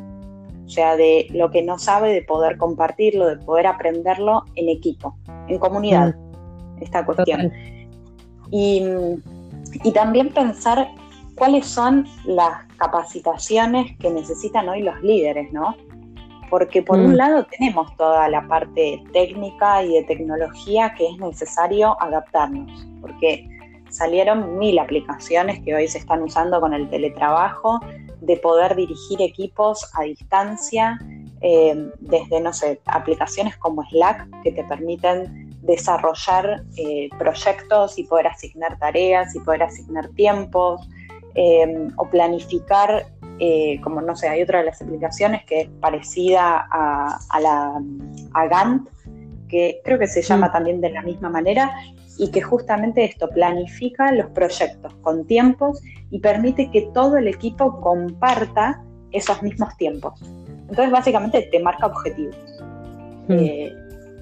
O 0.65 0.69
sea, 0.69 0.95
de 0.95 1.27
lo 1.31 1.49
que 1.49 1.63
no 1.63 1.79
sabe, 1.79 2.13
de 2.13 2.21
poder 2.21 2.57
compartirlo, 2.57 3.27
de 3.27 3.37
poder 3.37 3.65
aprenderlo 3.65 4.43
en 4.55 4.69
equipo, 4.69 5.17
en 5.47 5.57
comunidad, 5.57 6.15
mm. 6.15 6.83
esta 6.83 7.05
cuestión. 7.05 7.51
Y, 8.51 8.83
y 9.83 9.91
también 9.91 10.29
pensar 10.29 10.89
cuáles 11.35 11.65
son 11.65 12.05
las 12.25 12.65
capacitaciones 12.77 13.97
que 13.97 14.09
necesitan 14.11 14.69
hoy 14.69 14.83
los 14.83 15.01
líderes, 15.01 15.51
¿no? 15.51 15.75
Porque 16.49 16.81
por 16.81 16.99
un 16.99 17.13
mm. 17.13 17.15
lado 17.15 17.45
tenemos 17.45 17.95
toda 17.95 18.27
la 18.29 18.47
parte 18.47 19.03
técnica 19.13 19.83
y 19.83 19.93
de 19.93 20.03
tecnología 20.03 20.93
que 20.97 21.07
es 21.07 21.17
necesario 21.17 22.01
adaptarnos, 22.01 22.87
porque 23.01 23.47
salieron 23.89 24.57
mil 24.57 24.77
aplicaciones 24.79 25.59
que 25.63 25.75
hoy 25.75 25.87
se 25.87 25.97
están 25.97 26.21
usando 26.21 26.59
con 26.59 26.73
el 26.73 26.89
teletrabajo, 26.89 27.79
de 28.21 28.37
poder 28.37 28.75
dirigir 28.75 29.21
equipos 29.21 29.89
a 29.95 30.03
distancia, 30.03 30.99
eh, 31.41 31.89
desde, 31.99 32.41
no 32.41 32.51
sé, 32.51 32.81
aplicaciones 32.85 33.55
como 33.57 33.83
Slack 33.85 34.27
que 34.43 34.51
te 34.51 34.63
permiten 34.65 35.49
desarrollar 35.61 36.63
eh, 36.75 37.09
proyectos 37.17 37.97
y 37.97 38.03
poder 38.03 38.27
asignar 38.27 38.77
tareas 38.77 39.35
y 39.35 39.39
poder 39.39 39.63
asignar 39.63 40.09
tiempos, 40.09 40.87
eh, 41.35 41.87
o 41.95 42.05
planificar 42.09 43.05
eh, 43.39 43.79
como 43.81 44.01
no 44.01 44.15
sé, 44.15 44.27
hay 44.27 44.41
otra 44.41 44.59
de 44.59 44.65
las 44.65 44.81
aplicaciones 44.81 45.45
que 45.45 45.61
es 45.61 45.69
parecida 45.79 46.67
a, 46.69 47.39
la 47.41 47.81
a 48.33 48.47
Gantt, 48.47 48.89
que 49.47 49.81
creo 49.83 49.97
que 49.97 50.07
se 50.07 50.21
llama 50.21 50.49
mm. 50.49 50.51
también 50.51 50.81
de 50.81 50.91
la 50.91 51.01
misma 51.01 51.29
manera, 51.29 51.71
y 52.17 52.29
que 52.31 52.41
justamente 52.41 53.05
esto 53.05 53.29
planifica 53.29 54.11
los 54.11 54.27
proyectos 54.31 54.93
con 55.01 55.25
tiempos 55.25 55.81
y 56.11 56.19
permite 56.19 56.69
que 56.69 56.89
todo 56.93 57.15
el 57.15 57.29
equipo 57.29 57.79
comparta 57.79 58.83
esos 59.11 59.41
mismos 59.41 59.75
tiempos. 59.77 60.21
Entonces 60.69 60.91
básicamente 60.91 61.47
te 61.49 61.59
marca 61.59 61.87
objetivos. 61.87 62.35
Hmm. 63.27 63.37
Eh, 63.39 63.73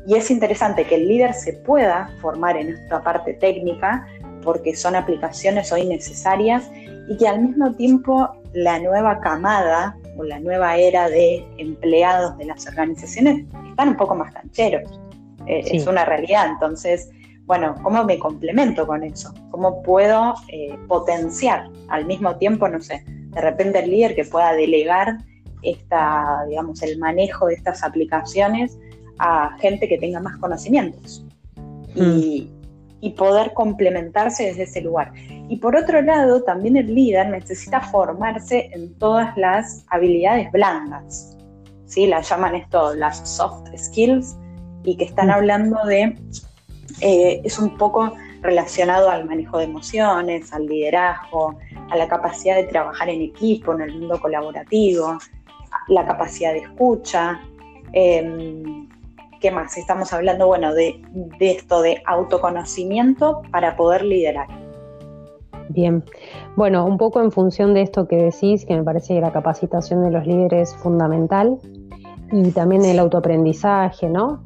y 0.06 0.16
es 0.16 0.30
interesante 0.30 0.86
que 0.86 0.96
el 0.96 1.08
líder 1.08 1.34
se 1.34 1.54
pueda 1.54 2.10
formar 2.22 2.56
en 2.56 2.70
esta 2.70 3.02
parte 3.02 3.34
técnica 3.34 4.08
porque 4.44 4.76
son 4.76 4.96
aplicaciones 4.96 5.72
hoy 5.74 5.86
necesarias 5.86 6.70
y 7.10 7.18
que 7.18 7.28
al 7.28 7.42
mismo 7.42 7.74
tiempo 7.76 8.30
la 8.54 8.80
nueva 8.80 9.20
camada 9.20 9.98
o 10.18 10.24
la 10.24 10.40
nueva 10.40 10.78
era 10.78 11.10
de 11.10 11.46
empleados 11.58 12.38
de 12.38 12.46
las 12.46 12.68
organizaciones 12.68 13.46
están 13.70 13.90
un 13.90 13.98
poco 13.98 14.16
más 14.16 14.34
cancheros. 14.34 15.00
Eh, 15.46 15.64
es 15.72 15.88
una 15.88 16.04
realidad. 16.04 16.48
Entonces, 16.48 17.10
bueno, 17.46 17.76
¿cómo 17.82 18.04
me 18.04 18.20
complemento 18.20 18.86
con 18.86 19.04
eso? 19.04 19.34
¿Cómo 19.52 19.82
puedo 19.82 20.36
eh, 20.50 20.78
potenciar 20.88 21.70
al 21.88 22.06
mismo 22.06 22.36
tiempo, 22.38 22.68
no 22.68 22.82
sé, 22.82 23.04
de 23.06 23.42
repente 23.42 23.80
el 23.80 23.92
líder 23.92 24.16
que 24.16 24.26
pueda 24.26 24.54
delegar 24.54 25.18
esta, 25.62 26.44
digamos, 26.48 26.82
el 26.82 26.98
manejo 26.98 27.48
de 27.48 27.54
estas 27.54 27.84
aplicaciones 27.84 28.78
a 29.20 29.58
gente 29.60 29.88
que 29.88 29.98
tenga 29.98 30.20
más 30.20 30.38
conocimientos 30.38 31.26
y, 31.96 32.52
mm. 33.02 33.16
poder 33.16 33.54
complementarse 33.54 34.46
desde 34.46 34.64
ese 34.64 34.82
lugar. 34.82 35.14
Y 35.50 35.58
por 35.58 35.76
otro 35.76 36.02
lado, 36.02 36.44
también 36.44 36.78
el 36.78 36.94
líder 36.94 37.30
necesita 37.30 37.82
formarse 37.82 38.70
en 38.74 38.94
todas 38.98 39.36
las 39.38 39.86
habilidades 39.90 40.52
blandas, 40.52 41.38
¿sí? 41.86 42.08
Las 42.08 42.30
llaman 42.30 42.56
esto 42.56 42.94
las 42.96 43.28
soft 43.30 43.70
skills 43.78 44.36
y 44.84 44.96
que 44.98 45.06
están 45.06 45.28
mm. 45.28 45.32
hablando 45.32 45.86
de, 45.86 46.18
eh, 47.02 47.42
es 47.44 47.60
un 47.60 47.78
poco 47.78 48.14
relacionado 48.42 49.10
al 49.10 49.26
manejo 49.26 49.58
de 49.58 49.66
emociones, 49.66 50.54
al 50.54 50.68
liderazgo, 50.68 51.58
a 51.90 51.98
la 51.98 52.08
capacidad 52.08 52.56
de 52.56 52.64
trabajar 52.64 53.10
en 53.10 53.22
equipo, 53.22 53.74
en 53.74 53.82
el 53.82 54.00
mundo 54.00 54.20
colaborativo, 54.20 55.18
la 55.88 56.06
capacidad 56.06 56.54
de 56.54 56.60
escucha. 56.60 57.42
Em, 57.94 58.87
¿Qué 59.39 59.52
más? 59.52 59.78
Estamos 59.78 60.12
hablando, 60.13 60.47
bueno, 60.47 60.73
de, 60.73 61.00
esto 61.39 61.82
de 61.82 62.02
autoconocimiento 62.06 63.41
para 63.52 63.76
poder 63.76 64.04
liderar. 64.04 64.47
Bien, 65.69 66.04
bueno, 66.56 66.86
un 66.86 66.97
poco 66.97 67.21
en 67.21 67.32
función 67.32 67.73
de 67.73 67.82
esto 67.82 68.08
que 68.08 68.15
decís, 68.15 68.65
que 68.65 68.76
me 68.76 68.84
parece 68.84 69.13
que 69.13 69.21
la 69.21 69.32
capacitación 69.32 70.04
de 70.04 70.12
los 70.12 70.26
líderes 70.26 70.69
es 70.69 70.76
fundamental 70.78 71.58
y 72.32 72.52
también 72.52 72.84
el 72.86 73.00
autoaprendizaje, 73.00 74.10
¿no? 74.10 74.43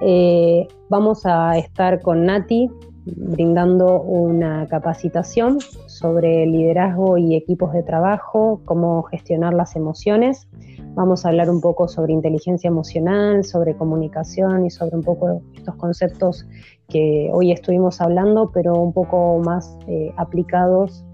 Eh, 0.00 0.66
vamos 0.88 1.24
a 1.24 1.56
estar 1.56 2.02
con 2.02 2.26
Nati 2.26 2.68
brindando 3.06 4.00
una 4.00 4.66
capacitación 4.68 5.60
sobre 5.86 6.46
liderazgo 6.46 7.18
y 7.18 7.36
equipos 7.36 7.72
de 7.72 7.82
trabajo, 7.82 8.60
cómo 8.64 9.02
gestionar 9.04 9.54
las 9.54 9.76
emociones. 9.76 10.48
Vamos 10.94 11.26
a 11.26 11.30
hablar 11.30 11.50
un 11.50 11.60
poco 11.60 11.88
sobre 11.88 12.12
inteligencia 12.12 12.68
emocional, 12.68 13.44
sobre 13.44 13.76
comunicación 13.76 14.64
y 14.64 14.70
sobre 14.70 14.96
un 14.96 15.02
poco 15.02 15.42
estos 15.56 15.74
conceptos 15.74 16.46
que 16.88 17.30
hoy 17.32 17.50
estuvimos 17.50 18.00
hablando, 18.00 18.52
pero 18.52 18.74
un 18.74 18.92
poco 18.92 19.40
más 19.44 19.76
eh, 19.88 20.12
aplicados 20.16 21.04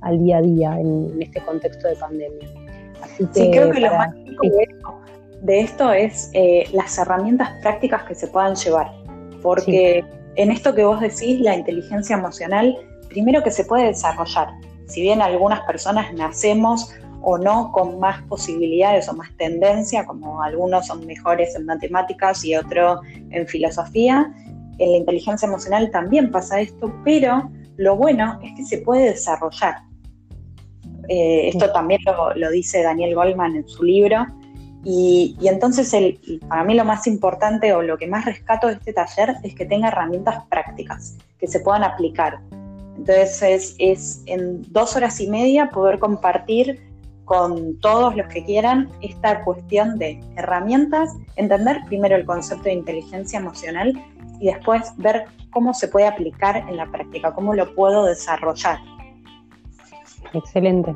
al 0.00 0.18
día 0.18 0.38
a 0.38 0.42
día 0.42 0.80
en, 0.80 1.20
este 1.20 1.40
contexto 1.42 1.86
de 1.86 1.96
pandemia. 1.96 2.48
sí, 3.32 3.50
creo 3.52 3.70
que 3.70 3.80
lo 3.80 3.94
más 3.94 4.12
de 5.42 5.60
esto 5.60 5.92
es 5.92 6.30
eh, 6.32 6.64
las 6.72 6.98
herramientas 6.98 7.50
prácticas 7.62 8.02
que 8.04 8.14
se 8.14 8.26
puedan 8.28 8.54
llevar, 8.54 8.92
porque 9.42 10.04
en 10.36 10.50
esto 10.50 10.74
que 10.74 10.84
vos 10.84 11.00
decís, 11.00 11.40
la 11.40 11.56
inteligencia 11.56 12.16
emocional, 12.16 12.76
primero 13.08 13.42
que 13.42 13.50
se 13.50 13.64
puede 13.64 13.86
desarrollar. 13.86 14.48
Si 14.86 15.02
bien 15.02 15.20
algunas 15.20 15.60
personas 15.62 16.12
nacemos 16.14 16.92
o 17.22 17.38
no 17.38 17.72
con 17.72 17.98
más 17.98 18.22
posibilidades 18.22 19.08
o 19.08 19.14
más 19.14 19.34
tendencia, 19.36 20.06
como 20.06 20.42
algunos 20.42 20.86
son 20.86 21.06
mejores 21.06 21.54
en 21.56 21.66
matemáticas 21.66 22.44
y 22.44 22.54
otros 22.54 23.00
en 23.30 23.46
filosofía, 23.46 24.32
en 24.78 24.92
la 24.92 24.98
inteligencia 24.98 25.46
emocional 25.46 25.90
también 25.90 26.30
pasa 26.30 26.60
esto, 26.60 26.92
pero 27.04 27.50
lo 27.76 27.96
bueno 27.96 28.38
es 28.42 28.52
que 28.56 28.64
se 28.64 28.78
puede 28.78 29.10
desarrollar. 29.10 29.82
Eh, 31.08 31.48
esto 31.48 31.72
también 31.72 32.00
lo, 32.36 32.50
dice 32.50 32.82
Daniel 32.82 33.14
Goldman 33.14 33.56
en 33.56 33.68
su 33.68 33.82
libro, 33.82 34.26
y, 34.84 35.36
entonces 35.42 35.92
el, 35.92 36.20
para 36.48 36.64
mí 36.64 36.74
lo 36.74 36.84
más 36.84 37.06
importante 37.06 37.72
o 37.74 37.82
lo 37.82 37.98
que 37.98 38.06
más 38.06 38.24
rescato 38.24 38.68
de 38.68 38.74
este 38.74 38.92
taller 38.92 39.36
es 39.42 39.54
que 39.54 39.64
tenga 39.64 39.88
herramientas 39.88 40.44
prácticas 40.48 41.16
que 41.38 41.46
se 41.46 41.60
puedan 41.60 41.82
aplicar. 41.82 42.40
Entonces 42.96 43.74
es, 43.78 44.22
en 44.26 44.62
dos 44.72 44.96
horas 44.96 45.20
y 45.20 45.28
media 45.28 45.70
poder 45.70 45.98
compartir 45.98 46.80
con 47.28 47.78
todos 47.80 48.16
los 48.16 48.26
que 48.28 48.42
quieran 48.42 48.88
esta 49.02 49.44
cuestión 49.44 49.98
de 49.98 50.18
herramientas, 50.36 51.14
entender 51.36 51.82
primero 51.86 52.16
el 52.16 52.24
concepto 52.24 52.64
de 52.64 52.72
inteligencia 52.72 53.38
emocional 53.38 53.92
y 54.40 54.46
después 54.46 54.94
ver 54.96 55.26
cómo 55.50 55.74
se 55.74 55.88
puede 55.88 56.06
aplicar 56.06 56.56
en 56.56 56.78
la 56.78 56.86
práctica, 56.86 57.34
cómo 57.34 57.54
lo 57.54 57.74
puedo 57.74 58.06
desarrollar. 58.06 58.78
Excelente. 60.32 60.94